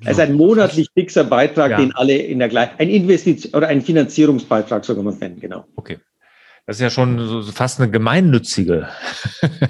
es 0.00 0.12
ist 0.12 0.20
ein 0.20 0.34
monatlich 0.34 0.88
fixer 0.92 1.24
Beitrag, 1.24 1.70
ja. 1.70 1.76
den 1.78 1.92
alle 1.92 2.16
in 2.16 2.38
der 2.38 2.48
gleichen, 2.48 2.74
ein 2.78 2.90
Investition 2.90 3.54
oder 3.54 3.68
ein 3.68 3.80
Finanzierungsbeitrag, 3.80 4.84
so 4.84 4.94
kann 4.94 5.04
man 5.04 5.14
es 5.14 5.20
nennen, 5.20 5.40
genau. 5.40 5.64
Okay. 5.76 5.98
Das 6.66 6.76
ist 6.76 6.80
ja 6.80 6.88
schon 6.88 7.18
so 7.18 7.42
fast 7.42 7.78
eine 7.78 7.90
gemeinnützige 7.90 8.88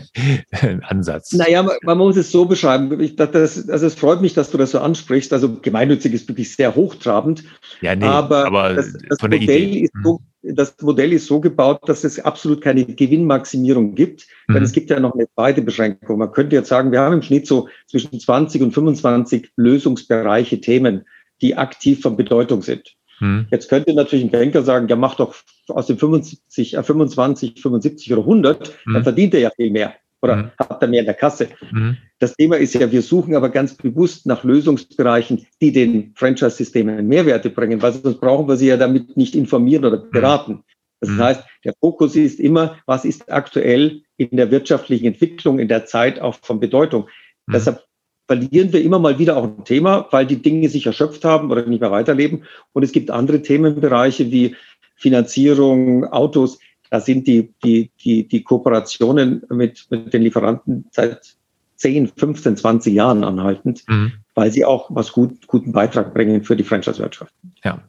Ansatz. 0.83 1.33
Naja, 1.33 1.65
man, 1.65 1.75
man, 1.83 1.99
muss 1.99 2.17
es 2.17 2.31
so 2.31 2.45
beschreiben. 2.45 3.01
Ich, 3.01 3.17
das, 3.17 3.69
also 3.69 3.87
es 3.87 3.95
freut 3.97 4.21
mich, 4.21 4.35
dass 4.35 4.53
du 4.53 4.59
das 4.59 4.71
so 4.71 4.79
ansprichst. 4.79 5.33
Also 5.33 5.57
gemeinnützig 5.61 6.13
ist 6.13 6.29
wirklich 6.29 6.55
sehr 6.55 6.77
hochtrabend. 6.77 7.43
Ja, 7.81 7.97
nee, 7.97 8.05
aber, 8.05 8.47
aber 8.47 8.75
das, 8.75 8.93
das 9.09 9.19
von 9.19 9.33
der 9.33 9.41
Modell 9.41 9.63
Idee. 9.63 9.81
Ist 9.81 9.93
so, 10.05 10.21
mhm. 10.43 10.55
das 10.55 10.77
Modell 10.83 11.13
ist 11.13 11.27
so 11.27 11.41
gebaut, 11.41 11.81
dass 11.89 12.05
es 12.05 12.21
absolut 12.21 12.61
keine 12.61 12.85
Gewinnmaximierung 12.85 13.97
gibt. 13.97 14.29
Mhm. 14.47 14.55
Denn 14.55 14.63
es 14.63 14.71
gibt 14.71 14.89
ja 14.89 15.01
noch 15.01 15.15
eine 15.15 15.27
zweite 15.35 15.63
Beschränkung. 15.63 16.19
Man 16.19 16.31
könnte 16.31 16.55
jetzt 16.55 16.69
sagen, 16.69 16.93
wir 16.93 17.01
haben 17.01 17.15
im 17.15 17.23
Schnitt 17.23 17.49
so 17.49 17.69
zwischen 17.89 18.21
20 18.21 18.63
und 18.63 18.73
25 18.73 19.51
Lösungsbereiche, 19.57 20.61
Themen, 20.61 21.05
die 21.43 21.57
aktiv 21.57 22.03
von 22.03 22.17
Bedeutung 22.17 22.63
sind. 22.63 22.95
Hm. 23.19 23.47
Jetzt 23.51 23.69
könnte 23.69 23.95
natürlich 23.95 24.25
ein 24.25 24.31
Banker 24.31 24.63
sagen, 24.63 24.89
ja, 24.89 24.97
mach 24.97 25.15
doch 25.15 25.35
aus 25.69 25.87
den 25.87 25.99
75, 25.99 26.77
äh, 26.77 26.83
25, 26.83 27.61
75 27.61 28.13
oder 28.13 28.23
100, 28.23 28.69
hm. 28.85 28.95
dann 28.95 29.03
verdient 29.03 29.35
er 29.35 29.41
ja 29.41 29.51
viel 29.51 29.71
mehr 29.71 29.95
oder 30.25 30.37
hm. 30.37 30.51
hat 30.59 30.83
er 30.83 30.89
mehr 30.89 31.01
in 31.01 31.07
der 31.07 31.15
Kasse. 31.15 31.49
Hm. 31.71 31.99
Das 32.19 32.35
Thema 32.35 32.57
ist 32.57 32.75
ja, 32.75 32.91
wir 32.91 33.03
suchen 33.03 33.37
aber 33.37 33.51
ganz 33.51 33.75
bewusst 33.75 34.27
nach 34.27 34.43
Lösungsbereichen, 34.43 35.47
die 35.61 35.71
den 35.71 36.13
Franchise-Systemen 36.17 37.07
Mehrwerte 37.07 37.51
bringen, 37.51 37.83
weil 37.83 37.93
sonst 37.93 38.21
brauchen 38.21 38.49
wir 38.49 38.57
sie 38.57 38.69
ja 38.69 38.79
damit 38.79 39.17
nicht 39.17 39.35
informieren 39.35 39.85
oder 39.85 40.03
hm. 40.03 40.11
beraten. 40.11 40.65
Das 41.01 41.11
hm. 41.11 41.19
heißt, 41.19 41.45
der 41.65 41.75
Fokus 41.79 42.17
ist 42.17 42.41
immer, 42.41 42.79
was 42.87 43.05
ist 43.05 43.31
aktuell 43.31 44.03
in 44.17 44.37
der 44.37 44.51
wirtschaftlichen 44.51 45.07
Entwicklung, 45.07 45.59
in 45.59 45.69
der 45.69 45.85
Zeit 45.85 46.21
auch 46.21 46.37
von 46.41 46.59
Bedeutung. 46.59 47.09
Deshalb 47.47 47.85
verlieren 48.27 48.73
wir 48.73 48.83
immer 48.83 48.99
mal 48.99 49.19
wieder 49.19 49.37
auch 49.37 49.45
ein 49.45 49.65
Thema, 49.65 50.07
weil 50.11 50.27
die 50.27 50.41
Dinge 50.41 50.69
sich 50.69 50.87
erschöpft 50.87 51.25
haben 51.25 51.51
oder 51.51 51.67
nicht 51.67 51.81
mehr 51.81 51.91
weiterleben. 51.91 52.45
Und 52.73 52.83
es 52.83 52.93
gibt 52.93 53.11
andere 53.11 53.43
Themenbereiche 53.43 54.31
wie 54.31 54.57
Finanzierung, 54.97 56.05
Autos. 56.05 56.59
Da 56.91 57.01
sind 57.01 57.27
die, 57.27 57.53
die, 57.65 57.91
die, 58.03 58.27
die 58.27 58.43
Kooperationen 58.43 59.43
mit, 59.51 59.87
mit 59.91 60.13
den 60.13 60.23
Lieferanten 60.23 60.87
seit 60.91 61.37
10, 61.77 62.09
15, 62.17 62.57
20 62.57 62.95
Jahren 62.95 63.25
anhaltend, 63.25 63.83
mhm. 63.89 64.13
weil 64.35 64.51
sie 64.51 64.65
auch 64.65 64.89
was 64.91 65.13
gut, 65.13 65.47
guten 65.47 65.73
Beitrag 65.73 66.15
bringen 66.15 66.45
für 66.45 66.57
die 66.57 66.65
Franchise-Wirtschaft. 66.65 67.35
Ja 67.65 67.83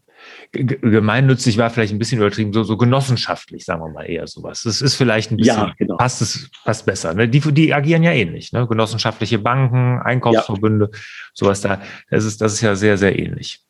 gemeinnützig 0.51 1.57
war 1.57 1.69
vielleicht 1.69 1.93
ein 1.93 1.99
bisschen 1.99 2.19
übertrieben, 2.19 2.53
so, 2.53 2.63
so 2.63 2.77
genossenschaftlich, 2.77 3.65
sagen 3.65 3.81
wir 3.81 3.89
mal 3.89 4.03
eher 4.03 4.27
sowas. 4.27 4.63
Das 4.63 4.81
ist 4.81 4.95
vielleicht 4.95 5.31
ein 5.31 5.37
bisschen, 5.37 5.55
ja, 5.55 5.73
genau. 5.77 5.97
passt 5.97 6.21
es 6.21 6.49
passt 6.63 6.85
besser. 6.85 7.13
Ne? 7.13 7.27
Die, 7.27 7.39
die 7.39 7.73
agieren 7.73 8.03
ja 8.03 8.11
ähnlich, 8.11 8.51
ne? 8.53 8.67
genossenschaftliche 8.67 9.39
Banken, 9.39 9.99
Einkaufsverbünde, 10.03 10.89
ja. 10.91 10.99
sowas 11.33 11.61
da. 11.61 11.81
Das 12.09 12.25
ist, 12.25 12.41
das 12.41 12.53
ist 12.53 12.61
ja 12.61 12.75
sehr, 12.75 12.97
sehr 12.97 13.17
ähnlich. 13.17 13.61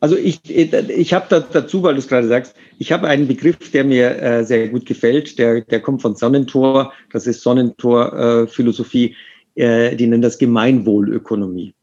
Also 0.00 0.16
ich, 0.16 0.40
ich 0.48 1.14
habe 1.14 1.26
da 1.28 1.40
dazu, 1.40 1.82
weil 1.82 1.94
du 1.94 2.00
es 2.00 2.08
gerade 2.08 2.28
sagst, 2.28 2.54
ich 2.78 2.92
habe 2.92 3.08
einen 3.08 3.26
Begriff, 3.26 3.70
der 3.70 3.84
mir 3.84 4.22
äh, 4.22 4.44
sehr 4.44 4.68
gut 4.68 4.86
gefällt, 4.86 5.38
der, 5.38 5.62
der 5.62 5.80
kommt 5.80 6.02
von 6.02 6.16
Sonnentor, 6.16 6.92
das 7.12 7.26
ist 7.26 7.42
Sonnentor-Philosophie, 7.42 9.16
äh, 9.56 9.88
äh, 9.90 9.96
die 9.96 10.06
nennen 10.06 10.22
das 10.22 10.38
Gemeinwohlökonomie. 10.38 11.74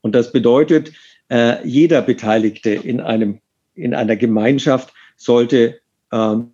Und 0.00 0.14
das 0.14 0.32
bedeutet, 0.32 0.92
äh, 1.28 1.66
jeder 1.66 2.02
Beteiligte 2.02 2.70
in 2.70 3.00
einem 3.00 3.40
in 3.74 3.94
einer 3.94 4.16
Gemeinschaft 4.16 4.92
sollte 5.16 5.80
ähm, 6.12 6.52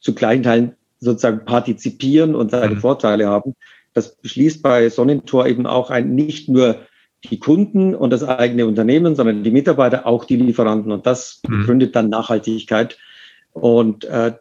zu 0.00 0.14
kleinen 0.14 0.42
Teilen 0.42 0.76
sozusagen 1.00 1.44
partizipieren 1.44 2.34
und 2.34 2.50
seine 2.50 2.74
mhm. 2.74 2.80
Vorteile 2.80 3.26
haben. 3.26 3.54
Das 3.94 4.16
beschließt 4.16 4.62
bei 4.62 4.88
Sonnentor 4.88 5.46
eben 5.46 5.66
auch 5.66 5.90
ein, 5.90 6.14
nicht 6.14 6.48
nur 6.48 6.76
die 7.24 7.38
Kunden 7.38 7.94
und 7.94 8.10
das 8.10 8.24
eigene 8.24 8.66
Unternehmen, 8.66 9.14
sondern 9.14 9.44
die 9.44 9.50
Mitarbeiter, 9.50 10.06
auch 10.06 10.24
die 10.24 10.36
Lieferanten. 10.36 10.92
Und 10.92 11.06
das 11.06 11.40
mhm. 11.46 11.60
begründet 11.60 11.96
dann 11.96 12.08
Nachhaltigkeit. 12.08 12.98
Und 13.52 14.04
äh, 14.04 14.32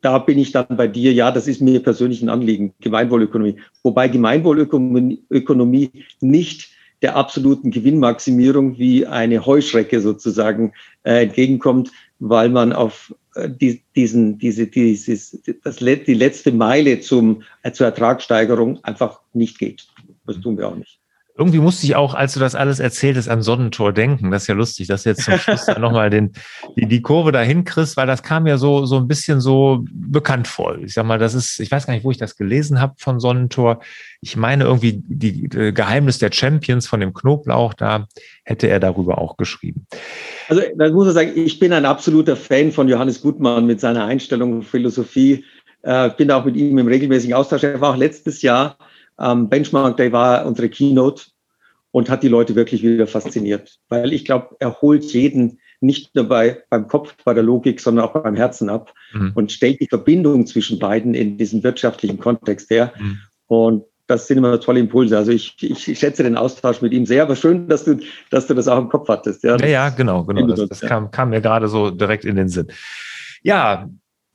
da 0.00 0.18
bin 0.18 0.38
ich 0.38 0.52
dann 0.52 0.66
bei 0.70 0.88
dir, 0.88 1.12
ja, 1.12 1.30
das 1.30 1.46
ist 1.46 1.60
mir 1.60 1.82
persönlich 1.82 2.22
ein 2.22 2.28
Anliegen, 2.28 2.74
Gemeinwohlökonomie. 2.80 3.56
Wobei 3.82 4.08
Gemeinwohlökonomie 4.08 6.04
nicht 6.20 6.70
der 7.02 7.16
absoluten 7.16 7.70
Gewinnmaximierung 7.70 8.78
wie 8.78 9.06
eine 9.06 9.46
Heuschrecke 9.46 10.00
sozusagen 10.00 10.72
äh, 11.02 11.22
entgegenkommt, 11.22 11.90
weil 12.18 12.48
man 12.50 12.72
auf 12.72 13.14
äh, 13.34 13.48
die, 13.48 13.82
diesen, 13.96 14.38
diese, 14.38 14.66
dieses, 14.66 15.40
das, 15.64 15.76
die 15.76 16.14
letzte 16.14 16.52
Meile 16.52 17.00
zum, 17.00 17.42
äh, 17.62 17.72
zur 17.72 17.86
Ertragssteigerung 17.86 18.84
einfach 18.84 19.20
nicht 19.32 19.58
geht. 19.58 19.88
Das 20.26 20.40
tun 20.40 20.58
wir 20.58 20.68
auch 20.68 20.76
nicht 20.76 20.99
irgendwie 21.40 21.58
musste 21.58 21.86
ich 21.86 21.96
auch, 21.96 22.12
als 22.12 22.34
du 22.34 22.40
das 22.40 22.54
alles 22.54 22.80
erzähltest, 22.80 23.30
an 23.30 23.40
Sonnentor 23.40 23.94
denken. 23.94 24.30
Das 24.30 24.42
ist 24.42 24.48
ja 24.48 24.54
lustig, 24.54 24.88
dass 24.88 25.04
du 25.04 25.08
jetzt 25.08 25.24
zum 25.24 25.38
Schluss 25.38 25.64
dann 25.64 25.80
nochmal 25.80 26.10
die, 26.10 26.28
die 26.76 27.00
Kurve 27.00 27.32
dahin 27.32 27.64
kriegst, 27.64 27.96
weil 27.96 28.06
das 28.06 28.22
kam 28.22 28.46
ja 28.46 28.58
so, 28.58 28.84
so 28.84 28.98
ein 28.98 29.08
bisschen 29.08 29.40
so 29.40 29.82
bekannt 29.90 30.46
vor. 30.46 30.76
Ich 30.76 30.92
sag 30.92 31.06
mal, 31.06 31.18
das 31.18 31.32
ist, 31.32 31.58
ich 31.58 31.70
weiß 31.70 31.86
gar 31.86 31.94
nicht, 31.94 32.04
wo 32.04 32.10
ich 32.10 32.18
das 32.18 32.36
gelesen 32.36 32.78
habe 32.78 32.92
von 32.98 33.20
Sonnentor. 33.20 33.80
Ich 34.20 34.36
meine 34.36 34.64
irgendwie 34.64 35.02
die, 35.02 35.48
die 35.48 35.72
Geheimnis 35.72 36.18
der 36.18 36.30
Champions 36.30 36.86
von 36.86 37.00
dem 37.00 37.14
Knoblauch, 37.14 37.72
da 37.72 38.06
hätte 38.44 38.68
er 38.68 38.78
darüber 38.78 39.16
auch 39.16 39.38
geschrieben. 39.38 39.86
Also, 40.50 40.60
da 40.76 40.90
muss 40.90 41.08
ich 41.08 41.14
sagen, 41.14 41.32
ich 41.34 41.58
bin 41.58 41.72
ein 41.72 41.86
absoluter 41.86 42.36
Fan 42.36 42.70
von 42.70 42.86
Johannes 42.86 43.22
Gutmann 43.22 43.64
mit 43.64 43.80
seiner 43.80 44.04
Einstellung 44.04 44.60
Philosophie. 44.60 45.42
Äh, 45.80 46.10
bin 46.18 46.30
auch 46.30 46.44
mit 46.44 46.56
ihm 46.56 46.76
im 46.76 46.86
regelmäßigen 46.86 47.34
Austausch. 47.34 47.62
Er 47.62 47.80
war 47.80 47.94
auch 47.94 47.96
letztes 47.96 48.42
Jahr 48.42 48.76
ähm, 49.20 49.48
Benchmark 49.48 49.96
Day 49.96 50.10
war 50.12 50.46
unsere 50.46 50.68
Keynote 50.68 51.24
und 51.92 52.08
hat 52.08 52.22
die 52.22 52.28
Leute 52.28 52.54
wirklich 52.54 52.82
wieder 52.82 53.06
fasziniert, 53.06 53.78
weil 53.88 54.12
ich 54.12 54.24
glaube, 54.24 54.56
er 54.60 54.80
holt 54.80 55.04
jeden 55.12 55.60
nicht 55.80 56.14
nur 56.14 56.24
bei, 56.24 56.62
beim 56.68 56.86
Kopf, 56.88 57.14
bei 57.24 57.34
der 57.34 57.42
Logik, 57.42 57.80
sondern 57.80 58.04
auch 58.04 58.12
beim 58.12 58.36
Herzen 58.36 58.68
ab 58.68 58.92
mhm. 59.12 59.32
und 59.34 59.50
stellt 59.50 59.80
die 59.80 59.88
Verbindung 59.88 60.46
zwischen 60.46 60.78
beiden 60.78 61.14
in 61.14 61.38
diesem 61.38 61.62
wirtschaftlichen 61.62 62.18
Kontext 62.18 62.70
her. 62.70 62.92
Mhm. 62.98 63.18
Und 63.46 63.84
das 64.06 64.26
sind 64.26 64.38
immer 64.38 64.60
tolle 64.60 64.80
Impulse. 64.80 65.16
Also 65.16 65.30
ich, 65.32 65.56
ich, 65.62 65.98
schätze 65.98 66.22
den 66.22 66.36
Austausch 66.36 66.82
mit 66.82 66.92
ihm 66.92 67.06
sehr, 67.06 67.22
aber 67.22 67.36
schön, 67.36 67.68
dass 67.68 67.84
du, 67.84 67.98
dass 68.30 68.46
du 68.46 68.54
das 68.54 68.68
auch 68.68 68.78
im 68.78 68.88
Kopf 68.88 69.08
hattest. 69.08 69.44
Ja, 69.44 69.56
ja, 69.56 69.66
ja 69.66 69.88
genau, 69.90 70.24
genau. 70.24 70.46
Das, 70.48 70.68
das 70.68 70.80
kam, 70.80 71.10
kam 71.10 71.30
mir 71.30 71.40
gerade 71.40 71.68
so 71.68 71.90
direkt 71.90 72.24
in 72.24 72.36
den 72.36 72.48
Sinn. 72.48 72.66
Ja, 73.42 73.88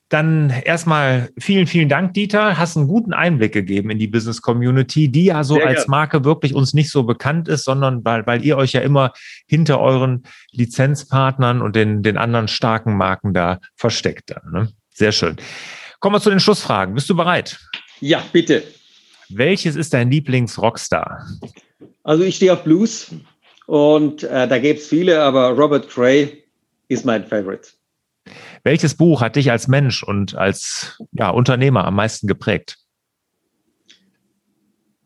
dann 0.09 0.51
erstmal 0.51 1.29
vielen, 1.37 1.65
vielen 1.65 1.89
Dank, 1.89 2.13
Dieter. 2.13 2.57
Hast 2.57 2.77
einen 2.77 2.87
guten 2.87 3.11
Einblick 3.11 3.53
gegeben 3.53 3.89
in 3.89 3.97
die 3.97 4.07
Business 4.07 4.41
Community, 4.41 5.09
die 5.09 5.25
ja 5.25 5.43
so 5.43 5.55
Sehr 5.55 5.67
als 5.67 5.87
Marke 5.87 6.23
wirklich 6.23 6.53
uns 6.53 6.73
nicht 6.73 6.91
so 6.91 7.03
bekannt 7.03 7.47
ist, 7.47 7.63
sondern 7.63 8.05
weil, 8.05 8.25
weil 8.27 8.45
ihr 8.45 8.57
euch 8.57 8.73
ja 8.73 8.81
immer 8.81 9.13
hinter 9.47 9.79
euren 9.79 10.23
Lizenzpartnern 10.51 11.61
und 11.61 11.75
den, 11.75 12.03
den 12.03 12.17
anderen 12.17 12.47
starken 12.47 12.95
Marken 12.97 13.33
da 13.33 13.59
versteckt. 13.75 14.31
Dann, 14.31 14.51
ne? 14.51 14.69
Sehr 14.91 15.11
schön. 15.11 15.37
Kommen 15.99 16.15
wir 16.15 16.21
zu 16.21 16.29
den 16.29 16.39
Schlussfragen. 16.39 16.93
Bist 16.93 17.09
du 17.09 17.15
bereit? 17.15 17.59
Ja, 17.99 18.23
bitte. 18.31 18.63
Welches 19.29 19.75
ist 19.75 19.93
dein 19.93 20.11
Lieblings-Rockstar? 20.11 21.25
Also 22.03 22.23
ich 22.23 22.35
stehe 22.35 22.53
auf 22.53 22.63
Blues 22.63 23.07
und 23.65 24.21
äh, 24.21 24.47
da 24.47 24.59
gäbe 24.59 24.77
es 24.77 24.87
viele, 24.87 25.23
aber 25.23 25.49
Robert 25.49 25.89
Cray 25.89 26.43
ist 26.89 27.05
mein 27.05 27.25
Favorite. 27.25 27.69
Welches 28.65 28.95
Buch 28.95 29.21
hat 29.21 29.36
dich 29.36 29.51
als 29.51 29.67
Mensch 29.67 30.01
und 30.01 30.36
als 30.36 30.97
ja, 31.12 31.30
Unternehmer 31.30 31.86
am 31.86 31.95
meisten 31.95 32.25
geprägt? 32.25 32.80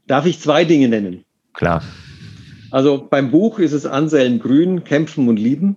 Darf 0.08 0.26
ich 0.26 0.40
zwei 0.40 0.64
Dinge 0.64 0.88
nennen? 0.88 1.26
Klar. 1.54 1.84
Also 2.72 3.06
beim 3.10 3.32
Buch 3.32 3.60
ist 3.60 3.74
es 3.74 3.86
Anselm 3.86 4.40
Grün, 4.40 4.86
Kämpfen 4.86 5.28
und 5.28 5.36
Lieben. 5.36 5.76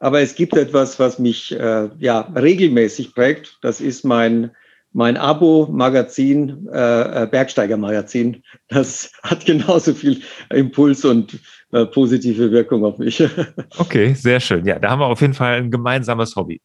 Aber 0.00 0.20
es 0.20 0.34
gibt 0.34 0.56
etwas, 0.56 0.98
was 0.98 1.20
mich 1.20 1.52
äh, 1.52 1.88
ja 2.00 2.20
regelmäßig 2.34 3.14
prägt. 3.14 3.58
Das 3.62 3.80
ist 3.80 4.04
mein 4.04 4.50
mein 4.92 5.16
Abo-Magazin, 5.16 6.66
äh, 6.72 7.22
äh 7.22 7.26
Bergsteiger-Magazin. 7.26 8.42
Das 8.68 9.12
hat 9.22 9.46
genauso 9.46 9.94
viel 9.94 10.22
Impuls 10.50 11.04
und 11.04 11.38
äh, 11.72 11.84
positive 11.84 12.50
Wirkung 12.50 12.84
auf 12.84 12.98
mich. 12.98 13.22
okay, 13.78 14.14
sehr 14.14 14.40
schön. 14.40 14.64
Ja, 14.64 14.78
da 14.78 14.90
haben 14.90 15.00
wir 15.00 15.06
auf 15.06 15.20
jeden 15.20 15.34
Fall 15.34 15.58
ein 15.58 15.70
gemeinsames 15.70 16.34
Hobby. 16.34 16.62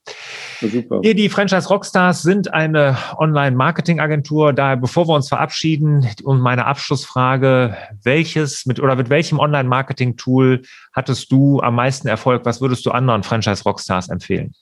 Super. 0.62 1.02
Wir, 1.04 1.13
die 1.13 1.28
Franchise 1.28 1.68
Rockstars, 1.68 2.22
sind 2.22 2.54
eine 2.54 2.98
Online-Marketing-Agentur. 3.18 4.54
Daher, 4.54 4.78
bevor 4.78 5.08
wir 5.08 5.16
uns 5.16 5.28
verabschieden, 5.28 6.08
und 6.24 6.39
meine 6.39 6.66
Abschlussfrage, 6.66 7.76
welches 8.04 8.66
mit 8.66 8.80
oder 8.80 8.96
mit 8.96 9.10
welchem 9.10 9.39
Online-Marketing-Tool 9.39 10.62
hattest 10.94 11.32
du 11.32 11.60
am 11.60 11.76
meisten 11.76 12.08
Erfolg? 12.08 12.46
Was 12.46 12.62
würdest 12.62 12.86
du 12.86 12.92
anderen 12.92 13.24
Franchise 13.24 13.63
Rockstars 13.63 14.10
empfehlen? 14.10 14.54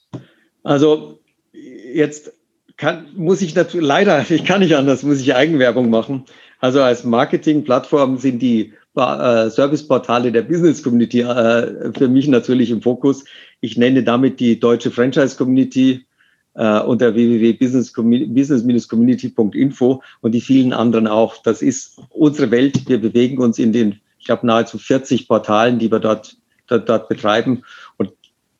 Also 0.64 1.20
jetzt 1.52 2.32
kann, 2.76 3.06
muss 3.14 3.42
ich 3.42 3.54
natürlich, 3.54 3.86
leider, 3.86 4.24
ich 4.28 4.44
kann 4.44 4.60
nicht 4.60 4.74
anders, 4.74 5.02
muss 5.02 5.20
ich 5.20 5.34
Eigenwerbung 5.34 5.88
machen. 5.88 6.24
Also 6.62 6.80
als 6.80 7.02
Marketing-Plattform 7.02 8.18
sind 8.18 8.40
die 8.40 8.72
äh, 8.94 9.50
Serviceportale 9.50 10.30
der 10.30 10.42
Business 10.42 10.80
Community 10.80 11.22
äh, 11.22 11.92
für 11.92 12.06
mich 12.06 12.28
natürlich 12.28 12.70
im 12.70 12.80
Fokus. 12.80 13.24
Ich 13.60 13.76
nenne 13.76 14.04
damit 14.04 14.38
die 14.38 14.60
deutsche 14.60 14.92
Franchise 14.92 15.36
Community 15.36 16.06
äh, 16.54 16.78
unter 16.78 17.16
www.business-community.info 17.16 20.02
und 20.20 20.32
die 20.32 20.40
vielen 20.40 20.72
anderen 20.72 21.08
auch. 21.08 21.42
Das 21.42 21.62
ist 21.62 22.00
unsere 22.10 22.52
Welt. 22.52 22.88
Wir 22.88 23.00
bewegen 23.00 23.38
uns 23.38 23.58
in 23.58 23.72
den, 23.72 24.00
ich 24.20 24.26
glaube, 24.26 24.46
nahezu 24.46 24.78
40 24.78 25.26
Portalen, 25.26 25.80
die 25.80 25.90
wir 25.90 25.98
dort, 25.98 26.36
dort, 26.68 26.88
dort 26.88 27.08
betreiben. 27.08 27.64
Und 27.96 28.12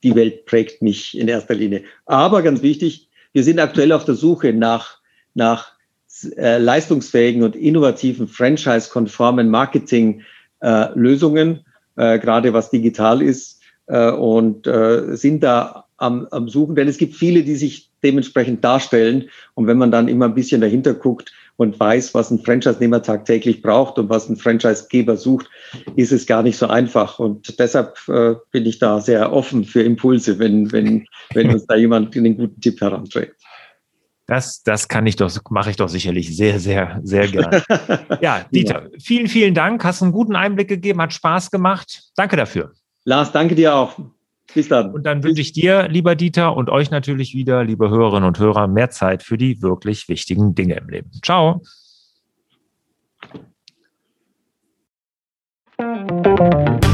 die 0.02 0.16
Welt 0.16 0.44
prägt 0.46 0.82
mich 0.82 1.16
in 1.16 1.28
erster 1.28 1.54
Linie. 1.54 1.84
Aber 2.06 2.42
ganz 2.42 2.62
wichtig, 2.62 3.08
wir 3.32 3.44
sind 3.44 3.60
aktuell 3.60 3.92
auf 3.92 4.04
der 4.04 4.16
Suche 4.16 4.52
nach, 4.52 4.98
nach 5.34 5.71
äh, 6.24 6.58
leistungsfähigen 6.58 7.42
und 7.42 7.56
innovativen 7.56 8.28
franchise-konformen 8.28 9.48
Marketing-Lösungen, 9.50 11.60
äh, 11.96 12.14
äh, 12.14 12.18
gerade 12.18 12.52
was 12.52 12.70
digital 12.70 13.22
ist, 13.22 13.62
äh, 13.86 14.10
und 14.10 14.66
äh, 14.66 15.16
sind 15.16 15.42
da 15.42 15.86
am, 15.96 16.26
am 16.30 16.48
Suchen, 16.48 16.74
denn 16.74 16.88
es 16.88 16.98
gibt 16.98 17.14
viele, 17.14 17.44
die 17.44 17.54
sich 17.54 17.92
dementsprechend 18.02 18.64
darstellen. 18.64 19.28
Und 19.54 19.66
wenn 19.66 19.78
man 19.78 19.90
dann 19.90 20.08
immer 20.08 20.26
ein 20.26 20.34
bisschen 20.34 20.60
dahinter 20.60 20.94
guckt 20.94 21.32
und 21.56 21.78
weiß, 21.78 22.14
was 22.14 22.30
ein 22.30 22.40
Franchise-Nehmer 22.40 23.02
tagtäglich 23.02 23.62
braucht 23.62 23.98
und 23.98 24.08
was 24.08 24.28
ein 24.28 24.36
Franchise-Geber 24.36 25.16
sucht, 25.16 25.48
ist 25.94 26.12
es 26.12 26.26
gar 26.26 26.42
nicht 26.42 26.56
so 26.56 26.66
einfach. 26.66 27.18
Und 27.18 27.58
deshalb 27.58 27.96
äh, 28.08 28.34
bin 28.50 28.66
ich 28.66 28.78
da 28.78 29.00
sehr 29.00 29.32
offen 29.32 29.64
für 29.64 29.82
Impulse, 29.82 30.38
wenn, 30.38 30.72
wenn, 30.72 31.06
wenn 31.34 31.52
uns 31.52 31.66
da 31.66 31.76
jemand 31.76 32.16
einen 32.16 32.36
guten 32.36 32.60
Tipp 32.60 32.80
heranträgt. 32.80 33.36
Das, 34.32 34.62
das 34.62 34.88
kann 34.88 35.06
ich 35.06 35.16
doch, 35.16 35.30
mache 35.50 35.68
ich 35.68 35.76
doch 35.76 35.90
sicherlich 35.90 36.34
sehr, 36.34 36.58
sehr, 36.58 37.00
sehr 37.02 37.28
gerne. 37.28 37.62
Ja, 38.22 38.46
Dieter, 38.50 38.84
ja. 38.84 38.88
vielen, 38.98 39.26
vielen 39.26 39.52
Dank. 39.52 39.84
Hast 39.84 40.02
einen 40.02 40.12
guten 40.12 40.36
Einblick 40.36 40.68
gegeben, 40.68 41.02
hat 41.02 41.12
Spaß 41.12 41.50
gemacht. 41.50 42.04
Danke 42.16 42.36
dafür. 42.36 42.72
Lars, 43.04 43.30
danke 43.30 43.54
dir 43.54 43.74
auch. 43.74 43.98
Bis 44.54 44.68
dann. 44.68 44.94
Und 44.94 45.04
dann 45.04 45.22
wünsche 45.22 45.42
ich 45.42 45.52
dir, 45.52 45.86
lieber 45.86 46.14
Dieter, 46.14 46.56
und 46.56 46.70
euch 46.70 46.90
natürlich 46.90 47.34
wieder, 47.34 47.62
liebe 47.62 47.90
Hörerinnen 47.90 48.26
und 48.26 48.38
Hörer, 48.38 48.68
mehr 48.68 48.88
Zeit 48.88 49.22
für 49.22 49.36
die 49.36 49.60
wirklich 49.60 50.08
wichtigen 50.08 50.54
Dinge 50.54 50.76
im 50.76 50.88
Leben. 50.88 51.10
Ciao. 51.22 51.60
Musik 55.78 56.91